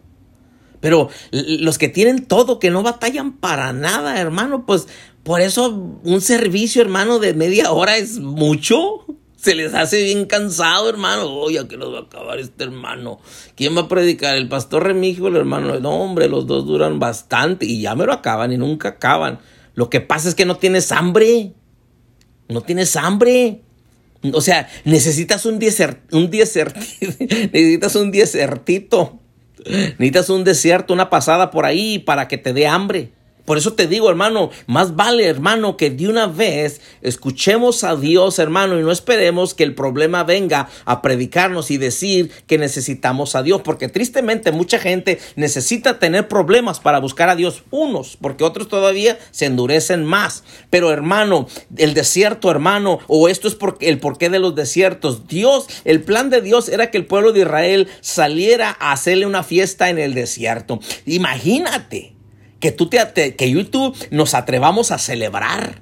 [0.81, 4.87] Pero los que tienen todo, que no batallan para nada, hermano, pues
[5.23, 9.05] por eso un servicio, hermano, de media hora es mucho.
[9.41, 11.25] Se les hace bien cansado, hermano.
[11.25, 13.19] Oye, que nos va a acabar este hermano.
[13.55, 14.35] ¿Quién va a predicar?
[14.35, 15.79] ¿El pastor Remigio el hermano?
[15.79, 19.39] No, hombre, los dos duran bastante y ya me lo acaban y nunca acaban.
[19.73, 21.53] Lo que pasa es que no tienes hambre.
[22.49, 23.61] No tienes hambre.
[24.31, 25.59] O sea, necesitas un, un
[27.51, 29.19] necesitas un desertito.
[29.65, 33.11] Necesitas un desierto, una pasada por ahí para que te dé hambre.
[33.45, 38.39] Por eso te digo, hermano, más vale, hermano, que de una vez escuchemos a Dios,
[38.39, 43.43] hermano, y no esperemos que el problema venga a predicarnos y decir que necesitamos a
[43.43, 48.67] Dios, porque tristemente mucha gente necesita tener problemas para buscar a Dios, unos, porque otros
[48.67, 50.43] todavía se endurecen más.
[50.69, 55.27] Pero, hermano, el desierto, hermano, o esto es porque el porqué de los desiertos.
[55.27, 59.43] Dios, el plan de Dios era que el pueblo de Israel saliera a hacerle una
[59.43, 60.79] fiesta en el desierto.
[61.05, 62.11] Imagínate
[62.62, 65.82] que tú te, que YouTube nos atrevamos a celebrar.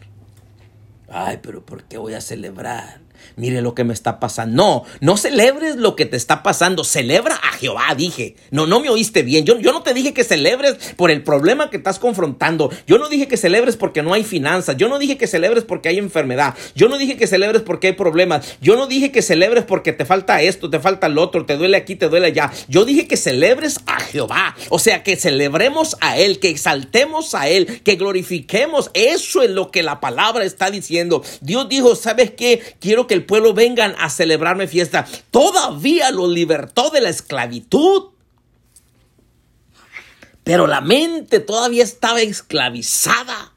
[1.12, 3.02] Ay, pero ¿por qué voy a celebrar?
[3.36, 4.55] Mire lo que me está pasando.
[4.55, 8.36] No, no celebres lo que te está pasando, celebra a Jehová, dije.
[8.51, 9.45] No, no me oíste bien.
[9.45, 12.72] Yo, yo no te dije que celebres por el problema que estás confrontando.
[12.88, 14.78] Yo no dije que celebres porque no hay finanzas.
[14.78, 16.55] Yo no dije que celebres porque hay enfermedad.
[16.76, 18.57] Yo no dije que celebres porque hay problemas.
[18.61, 21.78] Yo no dije que celebres porque te falta esto, te falta lo otro, te duele
[21.78, 22.51] aquí, te duele allá.
[22.67, 24.55] Yo dije que celebres a Jehová.
[24.70, 28.91] O sea, que celebremos a Él, que exaltemos a Él, que glorifiquemos.
[28.93, 31.24] Eso es lo que la palabra está diciendo.
[31.41, 32.61] Dios dijo, ¿sabes qué?
[32.80, 35.05] Quiero que el pueblo vengan a celebrarme fiesta.
[35.32, 38.12] Todavía lo libertó de la esclavitud.
[40.45, 43.51] Pero la mente todavía estaba esclavizada.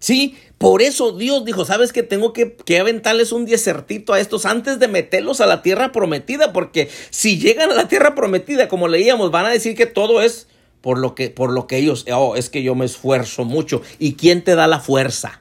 [0.00, 4.46] Sí, por eso Dios dijo, ¿sabes que tengo que, que, aventarles un desertito a estos
[4.46, 6.52] antes de meterlos a la tierra prometida?
[6.52, 10.48] Porque si llegan a la tierra prometida, como leíamos, van a decir que todo es
[10.80, 13.82] por lo que, por lo que ellos, oh, es que yo me esfuerzo mucho.
[13.98, 15.40] ¿Y quién te da la fuerza?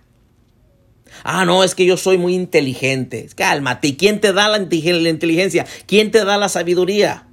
[1.23, 3.27] Ah, no, es que yo soy muy inteligente.
[3.35, 3.89] Cálmate.
[3.89, 5.65] ¿Y quién te da la, inteligencia?
[5.85, 7.27] ¿Quién te da la sabiduría?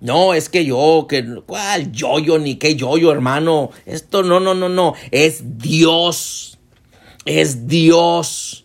[0.00, 3.70] No, es que yo, que, ¿cuál yo, yo, ni qué yo, yo, hermano?
[3.86, 4.94] Esto no, no, no, no.
[5.10, 6.58] Es Dios.
[7.24, 8.64] Es Dios.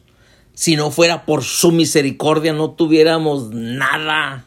[0.54, 4.46] Si no fuera por su misericordia, no tuviéramos nada.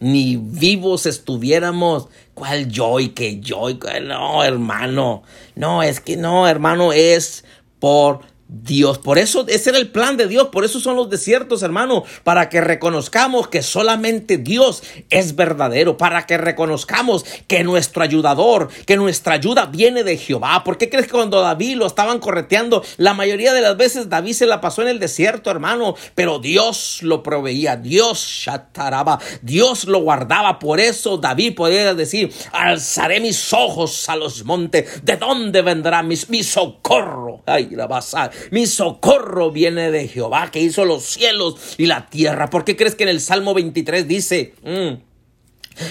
[0.00, 2.08] Ni vivos estuviéramos.
[2.34, 3.68] ¿Cuál yo y qué yo?
[4.02, 5.22] No, hermano.
[5.54, 7.44] No, es que no, hermano, es
[7.78, 8.98] por Dios.
[8.98, 10.48] Por eso, ese era el plan de Dios.
[10.48, 12.04] Por eso son los desiertos, hermano.
[12.22, 15.96] Para que reconozcamos que solamente Dios es verdadero.
[15.96, 20.62] Para que reconozcamos que nuestro ayudador, que nuestra ayuda viene de Jehová.
[20.64, 24.34] ¿Por qué crees que cuando David lo estaban correteando, la mayoría de las veces David
[24.34, 25.94] se la pasó en el desierto, hermano?
[26.14, 27.76] Pero Dios lo proveía.
[27.76, 29.18] Dios shataraba.
[29.42, 30.58] Dios lo guardaba.
[30.58, 35.02] Por eso David podía decir, alzaré mis ojos a los montes.
[35.02, 37.42] ¿De dónde vendrá mi, socorro?
[37.46, 38.33] Ay, la pasar.
[38.50, 42.50] Mi socorro viene de Jehová que hizo los cielos y la tierra.
[42.50, 44.54] ¿Por qué crees que en el Salmo 23 dice...
[44.62, 45.13] Mm,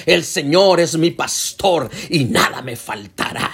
[0.06, 3.54] el Señor es mi pastor y nada me faltará.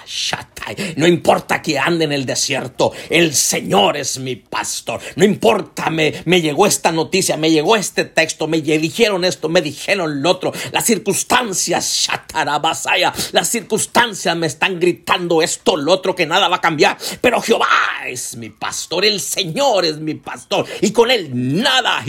[0.95, 4.99] No importa que ande en el desierto, el Señor es mi pastor.
[5.15, 9.61] No importa, me, me llegó esta noticia, me llegó este texto, me dijeron esto, me
[9.61, 10.53] dijeron lo otro.
[10.71, 16.61] Las circunstancias, Shatarabasaya, las circunstancias me están gritando esto, lo otro, que nada va a
[16.61, 16.97] cambiar.
[17.21, 17.67] Pero Jehová
[18.07, 22.03] es mi pastor, el Señor es mi pastor y con él nada,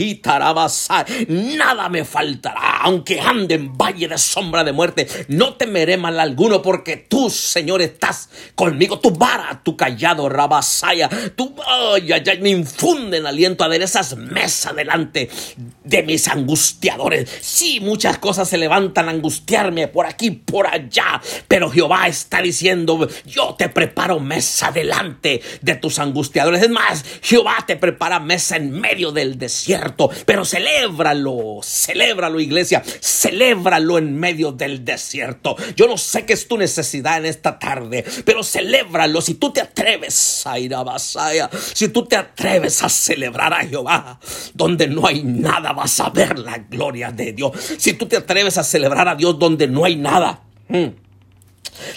[1.27, 2.81] nada me faltará.
[2.81, 7.81] Aunque ande en valle de sombra de muerte, no temeré mal alguno, porque tú, Señor,
[7.81, 8.99] estás conmigo.
[8.99, 15.29] Tu vara, tu callado, rabasaya, tu ay, ay, me infunden aliento, aderezas mesa delante
[15.83, 17.29] de mis angustiadores.
[17.41, 23.07] Sí, muchas cosas se levantan a angustiarme por aquí, por allá, pero Jehová está diciendo,
[23.25, 26.61] yo te preparo mesa delante de tus angustiadores.
[26.61, 33.97] Es más, Jehová te prepara mesa en medio del desierto, pero celébralo, celébralo, iglesia, celébralo
[34.01, 35.55] en medio del desierto.
[35.75, 39.21] Yo no sé qué es tu necesidad en esta tarde, pero celébralo.
[39.21, 40.81] Si tú te atreves a ir a
[41.73, 44.19] si tú te atreves a celebrar a Jehová,
[44.53, 47.51] donde no hay nada, vas a ver la gloria de Dios.
[47.77, 50.87] Si tú te atreves a celebrar a Dios donde no hay nada, hmm,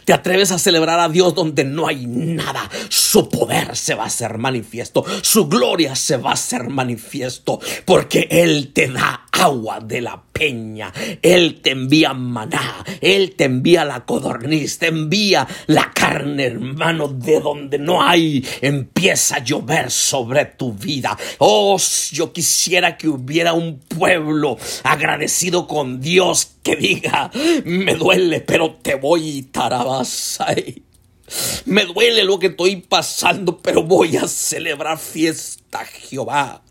[0.05, 2.69] te atreves a celebrar a Dios donde no hay nada
[3.15, 8.27] su poder se va a hacer manifiesto, su gloria se va a hacer manifiesto, porque
[8.29, 10.93] Él te da agua de la peña,
[11.23, 17.39] Él te envía maná, Él te envía la codorniz, te envía la carne, hermano, de
[17.39, 21.17] donde no hay, empieza a llover sobre tu vida.
[21.39, 21.79] Oh,
[22.11, 27.31] yo quisiera que hubiera un pueblo agradecido con Dios que diga,
[27.65, 30.83] me duele, pero te voy, tarabasai.
[31.65, 36.63] Me duele lo que estoy pasando, pero voy a celebrar fiesta, Jehová.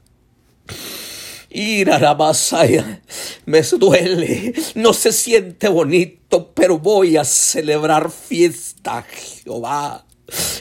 [1.49, 3.01] Irarabasaya,
[3.45, 10.05] me duele, no se siente bonito, pero voy a celebrar fiesta, Jehová.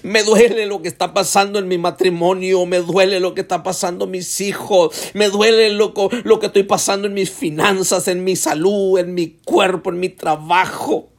[0.02, 4.04] Me duele lo que está pasando en mi matrimonio, me duele lo que está pasando
[4.04, 8.36] en mis hijos, me duele lo, lo que estoy pasando en mis finanzas, en mi
[8.36, 11.11] salud, en mi cuerpo, en mi trabajo.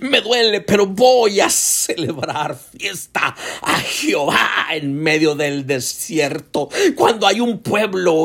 [0.00, 6.68] Me duele, pero voy a celebrar fiesta a Jehová en medio del desierto.
[6.94, 8.24] Cuando hay un pueblo,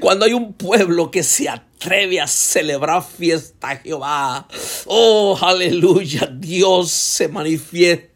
[0.00, 4.46] cuando hay un pueblo que se atreve a celebrar fiesta a Jehová.
[4.86, 8.11] Oh, aleluya, Dios se manifiesta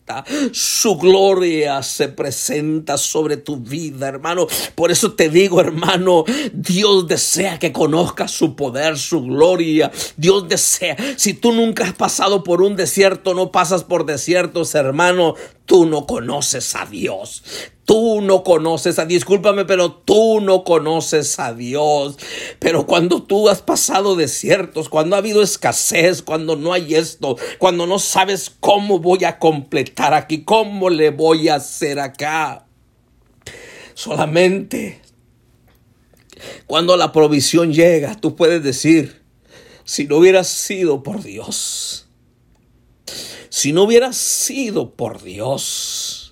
[0.52, 4.46] su gloria se presenta sobre tu vida, hermano.
[4.74, 9.90] Por eso te digo, hermano, Dios desea que conozcas su poder, su gloria.
[10.16, 15.34] Dios desea, si tú nunca has pasado por un desierto, no pasas por desiertos, hermano,
[15.64, 17.42] tú no conoces a Dios.
[17.86, 22.18] Tú no conoces a, discúlpame, pero tú no conoces a Dios.
[22.58, 27.86] Pero cuando tú has pasado desiertos, cuando ha habido escasez, cuando no hay esto, cuando
[27.86, 32.66] no sabes cómo voy a completar aquí, cómo le voy a hacer acá.
[33.94, 35.00] Solamente
[36.66, 39.22] cuando la provisión llega, tú puedes decir,
[39.84, 42.08] si no hubiera sido por Dios,
[43.48, 46.25] si no hubiera sido por Dios,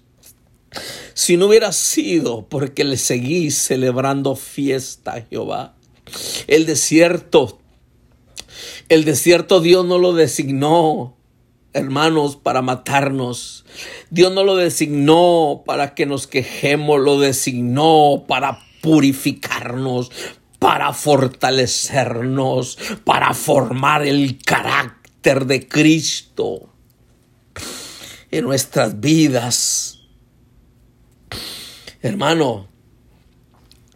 [1.15, 5.75] si no hubiera sido porque le seguí celebrando fiesta a Jehová.
[6.47, 7.59] El desierto,
[8.89, 11.17] el desierto Dios no lo designó,
[11.73, 13.65] hermanos, para matarnos.
[14.11, 20.11] Dios no lo designó para que nos quejemos, lo designó para purificarnos,
[20.59, 26.69] para fortalecernos, para formar el carácter de Cristo
[28.31, 30.04] en nuestras vidas.
[32.03, 32.69] Hermano,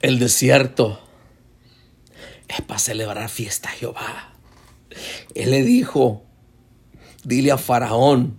[0.01, 1.01] el desierto
[2.49, 4.33] es para celebrar fiesta a Jehová.
[5.35, 6.25] Él le dijo,
[7.25, 8.39] dile a Faraón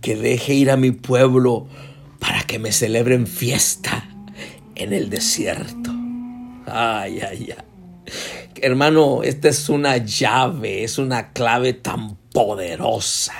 [0.00, 1.68] que deje ir a mi pueblo
[2.18, 4.08] para que me celebren fiesta
[4.74, 5.90] en el desierto.
[6.66, 7.64] Ay, ay, ay.
[8.62, 13.34] Hermano, esta es una llave, es una clave tan poderosa.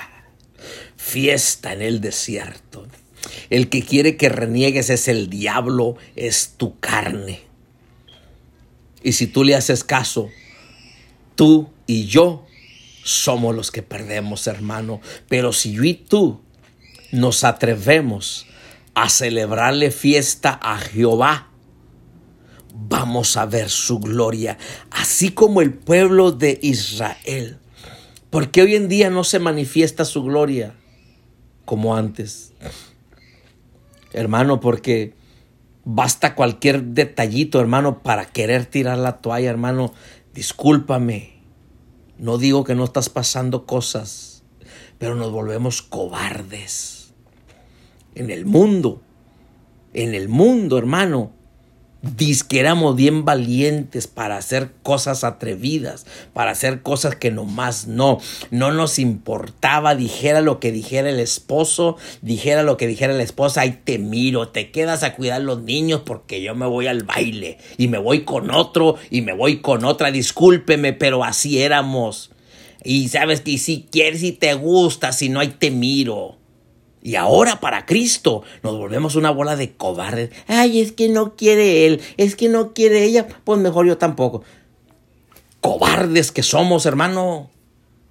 [0.95, 2.86] Fiesta en el desierto.
[3.49, 7.41] El que quiere que reniegues es el diablo, es tu carne.
[9.03, 10.29] Y si tú le haces caso,
[11.35, 12.45] tú y yo
[13.03, 14.99] somos los que perdemos, hermano.
[15.29, 16.41] Pero si yo y tú
[17.11, 18.47] nos atrevemos
[18.95, 21.49] a celebrarle fiesta a Jehová,
[22.73, 24.57] vamos a ver su gloria,
[24.91, 27.59] así como el pueblo de Israel.
[28.29, 30.73] Porque hoy en día no se manifiesta su gloria
[31.63, 32.53] como antes
[34.13, 35.13] hermano, porque
[35.83, 39.93] basta cualquier detallito, hermano, para querer tirar la toalla, hermano.
[40.33, 41.41] Discúlpame.
[42.17, 44.43] No digo que no estás pasando cosas,
[44.97, 47.13] pero nos volvemos cobardes.
[48.15, 49.01] En el mundo,
[49.93, 51.31] en el mundo, hermano,
[52.47, 58.19] que éramos bien valientes para hacer cosas atrevidas, para hacer cosas que nomás no,
[58.51, 63.61] no nos importaba, dijera lo que dijera el esposo, dijera lo que dijera la esposa,
[63.61, 67.57] ay te miro, te quedas a cuidar los niños porque yo me voy al baile
[67.77, 72.31] y me voy con otro y me voy con otra, discúlpeme, pero así éramos.
[72.83, 76.36] Y sabes que si quieres y te gusta, si no, hay te miro.
[77.07, 80.31] Y ahora para Cristo nos volvemos una bola de cobardes.
[80.45, 84.43] Ay, es que no quiere él, es que no quiere ella, pues mejor yo tampoco.
[85.61, 87.49] Cobardes que somos, hermano.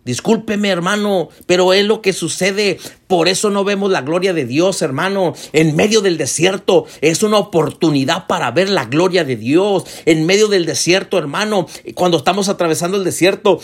[0.07, 2.79] Discúlpeme, hermano, pero es lo que sucede.
[3.07, 5.35] Por eso no vemos la gloria de Dios, hermano.
[5.53, 9.85] En medio del desierto es una oportunidad para ver la gloria de Dios.
[10.07, 13.61] En medio del desierto, hermano, cuando estamos atravesando el desierto,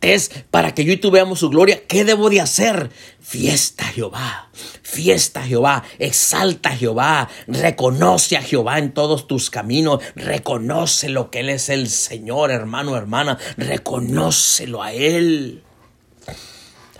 [0.00, 1.82] es para que yo y tú veamos su gloria.
[1.86, 2.90] ¿Qué debo de hacer?
[3.20, 4.50] Fiesta Jehová,
[4.82, 11.50] fiesta Jehová, exalta Jehová, reconoce a Jehová en todos tus caminos, reconoce lo que Él
[11.50, 15.62] es el Señor, hermano, hermana, reconócelo a Él.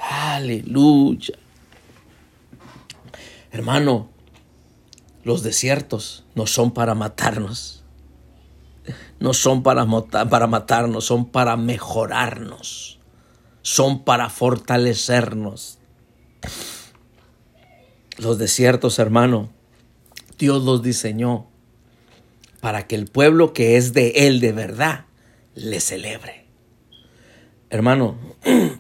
[0.01, 1.35] Aleluya.
[3.51, 4.11] Hermano,
[5.25, 7.78] los desiertos no son para matarnos.
[9.21, 12.99] No son para, para matarnos, son para mejorarnos.
[13.63, 15.79] Son para fortalecernos.
[18.19, 19.51] Los desiertos, hermano,
[20.39, 21.47] Dios los diseñó
[22.61, 25.07] para que el pueblo que es de Él de verdad
[25.55, 26.47] le celebre.
[27.71, 28.17] Hermano,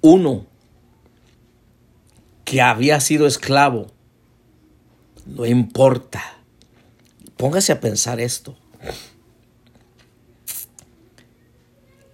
[0.00, 0.46] uno
[2.44, 3.86] que había sido esclavo,
[5.26, 6.22] no importa.
[7.36, 8.56] Póngase a pensar esto.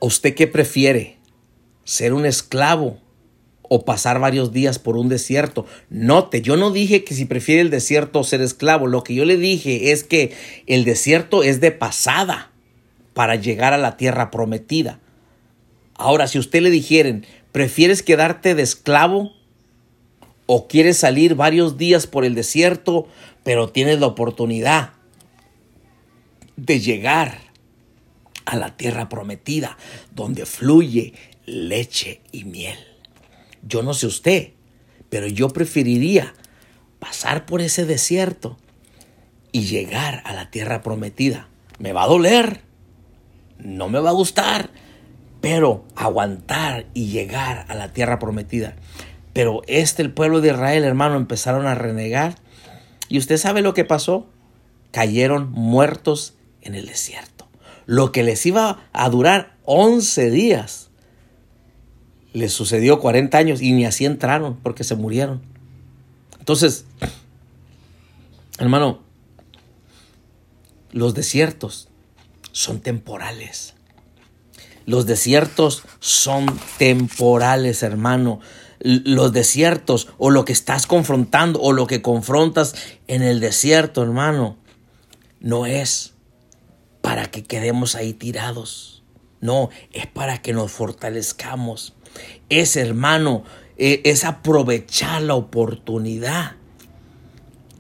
[0.01, 1.19] ¿Usted qué prefiere?
[1.85, 2.99] ¿Ser un esclavo
[3.63, 5.67] o pasar varios días por un desierto?
[5.91, 8.87] Note, yo no dije que si prefiere el desierto o ser esclavo.
[8.87, 10.33] Lo que yo le dije es que
[10.67, 12.51] el desierto es de pasada
[13.13, 15.01] para llegar a la tierra prometida.
[15.95, 19.33] Ahora, si usted le dijeren, ¿prefieres quedarte de esclavo
[20.47, 23.07] o quieres salir varios días por el desierto,
[23.45, 24.95] pero tienes la oportunidad
[26.57, 27.50] de llegar
[28.51, 29.79] a la tierra prometida,
[30.15, 31.15] donde fluye
[31.47, 32.79] leche y miel.
[33.63, 34.53] Yo no sé usted,
[35.09, 36.35] pero yo preferiría
[36.99, 38.59] pasar por ese desierto
[39.53, 41.49] y llegar a la tierra prometida.
[41.79, 42.63] Me va a doler,
[43.59, 44.71] no me va a gustar,
[45.41, 48.77] pero aguantar y llegar a la tierra prometida.
[49.33, 52.35] Pero este, el pueblo de Israel, hermano, empezaron a renegar.
[53.09, 54.29] Y usted sabe lo que pasó.
[54.91, 57.40] Cayeron muertos en el desierto.
[57.91, 60.91] Lo que les iba a durar 11 días,
[62.33, 65.43] les sucedió 40 años y ni así entraron porque se murieron.
[66.39, 66.85] Entonces,
[68.61, 69.01] hermano,
[70.93, 71.89] los desiertos
[72.53, 73.75] son temporales.
[74.87, 76.47] Los desiertos son
[76.79, 78.39] temporales, hermano.
[78.79, 82.77] Los desiertos o lo que estás confrontando o lo que confrontas
[83.09, 84.59] en el desierto, hermano,
[85.41, 86.15] no es
[87.11, 89.03] para que quedemos ahí tirados.
[89.41, 91.93] No, es para que nos fortalezcamos.
[92.49, 93.43] Es, hermano,
[93.77, 96.53] e, es aprovechar la oportunidad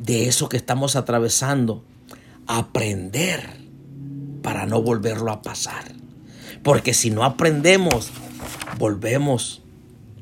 [0.00, 1.84] de eso que estamos atravesando.
[2.48, 3.58] Aprender
[4.42, 5.84] para no volverlo a pasar.
[6.64, 8.10] Porque si no aprendemos,
[8.78, 9.62] volvemos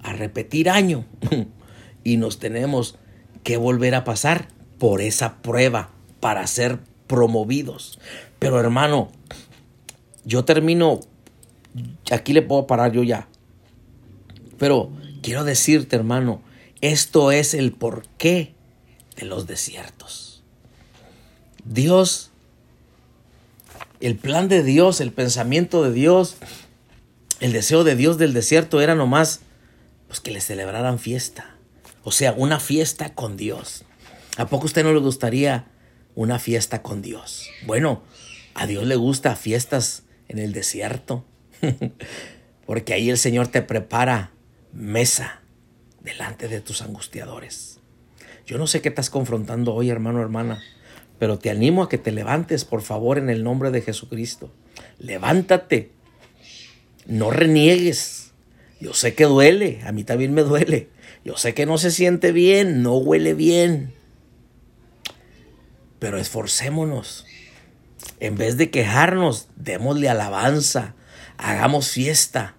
[0.02, 1.06] a repetir año
[2.04, 2.98] y nos tenemos
[3.42, 7.98] que volver a pasar por esa prueba para ser promovidos.
[8.39, 9.11] Pero hermano,
[10.24, 11.01] yo termino,
[12.11, 13.28] aquí le puedo parar yo ya.
[14.59, 14.91] Pero
[15.22, 16.43] quiero decirte, hermano,
[16.80, 18.55] esto es el porqué
[19.16, 20.43] de los desiertos.
[21.64, 22.30] Dios
[24.01, 26.36] el plan de Dios, el pensamiento de Dios,
[27.41, 29.41] el deseo de Dios del desierto era nomás
[30.07, 31.57] pues que le celebraran fiesta.
[32.05, 33.84] O sea, una fiesta con Dios.
[34.36, 35.66] ¿A poco usted no le gustaría
[36.14, 37.49] una fiesta con Dios?
[37.66, 38.03] Bueno,
[38.59, 41.24] a Dios le gusta fiestas en el desierto.
[42.66, 44.32] Porque ahí el Señor te prepara
[44.72, 45.42] mesa
[46.02, 47.78] delante de tus angustiadores.
[48.46, 50.61] Yo no sé qué estás confrontando hoy, hermano, hermana.
[51.20, 54.52] Pero te animo a que te levantes, por favor, en el nombre de Jesucristo.
[54.98, 55.92] Levántate.
[57.06, 58.32] No reniegues.
[58.80, 60.88] Yo sé que duele, a mí también me duele.
[61.24, 63.94] Yo sé que no se siente bien, no huele bien.
[66.00, 67.24] Pero esforcémonos.
[68.20, 70.94] En vez de quejarnos, démosle alabanza.
[71.36, 72.55] Hagamos fiesta.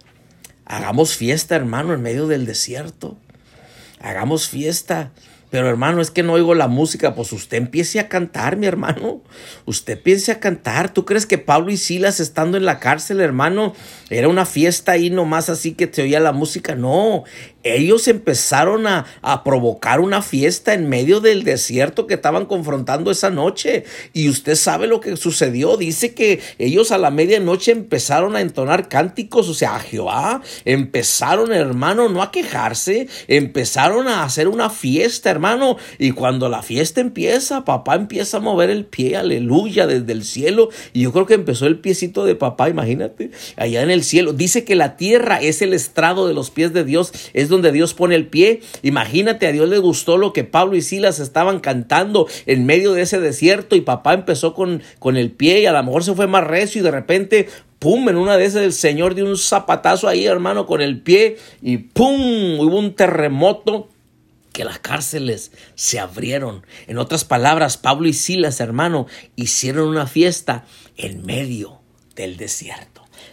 [0.64, 3.18] Hagamos fiesta, hermano, en medio del desierto.
[4.00, 5.10] Hagamos fiesta.
[5.50, 7.14] Pero hermano, es que no oigo la música.
[7.14, 9.20] Pues usted empiece a cantar, mi hermano.
[9.66, 10.94] Usted empiece a cantar.
[10.94, 13.74] ¿Tú crees que Pablo y Silas estando en la cárcel, hermano,
[14.10, 16.76] era una fiesta ahí nomás así que te oía la música?
[16.76, 17.24] No,
[17.62, 23.30] ellos empezaron a, a, provocar una fiesta en medio del desierto que estaban confrontando esa
[23.30, 23.84] noche.
[24.12, 25.76] Y usted sabe lo que sucedió.
[25.76, 30.42] Dice que ellos a la medianoche empezaron a entonar cánticos, o sea, a Jehová.
[30.64, 33.08] Empezaron, hermano, no a quejarse.
[33.28, 35.76] Empezaron a hacer una fiesta, hermano.
[35.98, 40.70] Y cuando la fiesta empieza, papá empieza a mover el pie, aleluya, desde el cielo.
[40.92, 44.32] Y yo creo que empezó el piecito de papá, imagínate, allá en el cielo.
[44.32, 47.12] Dice que la tierra es el estrado de los pies de Dios.
[47.34, 48.60] Es donde Dios pone el pie.
[48.82, 53.02] Imagínate, a Dios le gustó lo que Pablo y Silas estaban cantando en medio de
[53.02, 56.26] ese desierto y papá empezó con, con el pie y a lo mejor se fue
[56.26, 57.48] más recio y de repente
[57.78, 61.38] pum, en una de esas el Señor dio un zapatazo ahí, hermano, con el pie
[61.60, 63.88] y pum, hubo un terremoto
[64.52, 66.64] que las cárceles se abrieron.
[66.86, 71.80] En otras palabras, Pablo y Silas, hermano, hicieron una fiesta en medio
[72.14, 72.89] del desierto.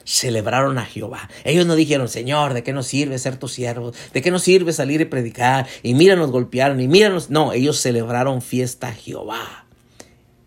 [0.07, 1.29] Celebraron a Jehová.
[1.43, 3.95] Ellos no dijeron, Señor, ¿de qué nos sirve ser tus siervos?
[4.13, 5.67] ¿De qué nos sirve salir y predicar?
[5.83, 7.29] Y mira, nos golpearon y míranos.
[7.29, 9.65] No, ellos celebraron fiesta a Jehová.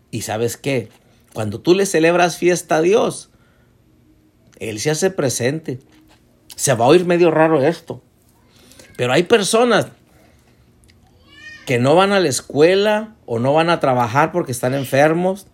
[0.09, 0.89] ¿Y sabes qué?
[1.33, 3.29] Cuando tú le celebras fiesta a Dios,
[4.57, 5.79] Él se hace presente.
[6.55, 8.01] Se va a oír medio raro esto.
[8.97, 9.87] Pero hay personas
[11.67, 15.45] que no van a la escuela o no van a trabajar porque están enfermos,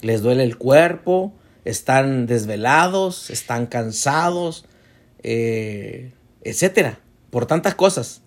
[0.00, 1.34] les duele el cuerpo,
[1.64, 4.64] están desvelados, están cansados,
[5.22, 7.00] eh, etcétera,
[7.30, 8.22] por tantas cosas.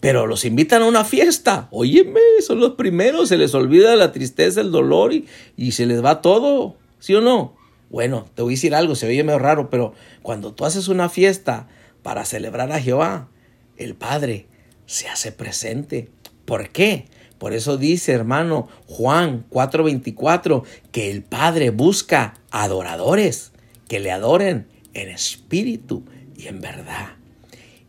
[0.00, 1.68] Pero los invitan a una fiesta.
[1.70, 6.04] Óyeme, son los primeros, se les olvida la tristeza, el dolor y, y se les
[6.04, 6.76] va todo.
[6.98, 7.56] ¿Sí o no?
[7.88, 11.08] Bueno, te voy a decir algo, se oye medio raro, pero cuando tú haces una
[11.08, 11.68] fiesta
[12.02, 13.28] para celebrar a Jehová,
[13.76, 14.46] el Padre
[14.86, 16.10] se hace presente.
[16.44, 17.06] ¿Por qué?
[17.38, 23.52] Por eso dice, hermano, Juan 4:24, que el Padre busca adoradores
[23.88, 26.04] que le adoren en espíritu
[26.36, 27.10] y en verdad.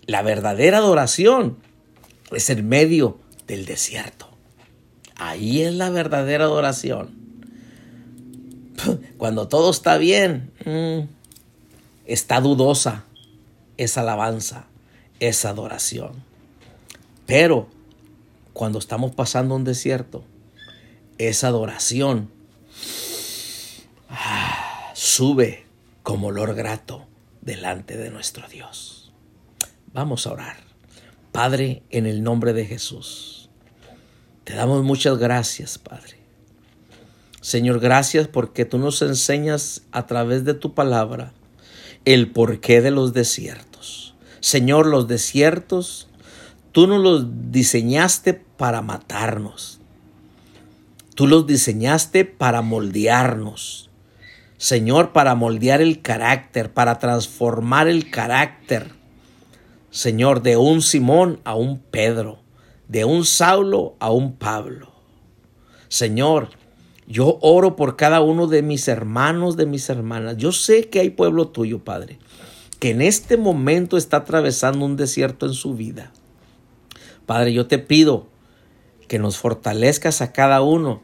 [0.06, 1.58] La verdadera adoración
[2.32, 4.30] es el medio del desierto.
[5.16, 7.16] Ahí es la verdadera adoración.
[9.18, 11.08] Cuando todo está bien, mm,
[12.06, 13.06] está dudosa
[13.78, 14.66] esa alabanza,
[15.20, 16.12] esa adoración.
[17.26, 17.68] Pero
[18.58, 20.24] cuando estamos pasando un desierto,
[21.20, 22.32] esa adoración
[24.10, 25.68] ah, sube
[26.02, 27.06] como olor grato
[27.42, 29.14] delante de nuestro Dios.
[29.94, 30.58] Vamos a orar.
[31.32, 33.52] Padre, en el nombre de Jesús,
[34.44, 36.18] te damos muchas gracias, Padre.
[37.42, 41.32] Señor, gracias porque tú nos enseñas a través de tu palabra
[42.06, 44.16] el porqué de los desiertos.
[44.40, 46.08] Señor, los desiertos
[46.78, 49.80] Tú no los diseñaste para matarnos.
[51.16, 53.90] Tú los diseñaste para moldearnos.
[54.58, 58.92] Señor, para moldear el carácter, para transformar el carácter.
[59.90, 62.44] Señor, de un Simón a un Pedro,
[62.88, 64.92] de un Saulo a un Pablo.
[65.88, 66.50] Señor,
[67.08, 70.38] yo oro por cada uno de mis hermanos, de mis hermanas.
[70.38, 72.20] Yo sé que hay pueblo tuyo, Padre,
[72.78, 76.12] que en este momento está atravesando un desierto en su vida.
[77.28, 78.30] Padre, yo te pido
[79.08, 81.04] que nos fortalezcas a cada uno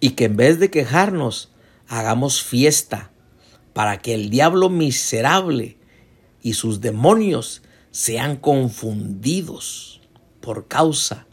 [0.00, 1.50] y que en vez de quejarnos,
[1.86, 3.10] hagamos fiesta
[3.72, 5.78] para que el diablo miserable
[6.42, 7.62] y sus demonios
[7.92, 10.00] sean confundidos
[10.40, 11.26] por causa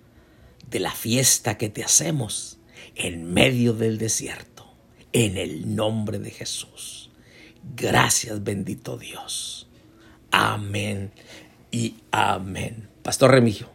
[0.70, 2.60] de la fiesta que te hacemos
[2.96, 4.72] en medio del desierto,
[5.14, 7.10] en el nombre de Jesús.
[7.76, 9.68] Gracias bendito Dios.
[10.30, 11.12] Amén
[11.72, 12.88] y amén.
[13.02, 13.75] Pastor Remigio.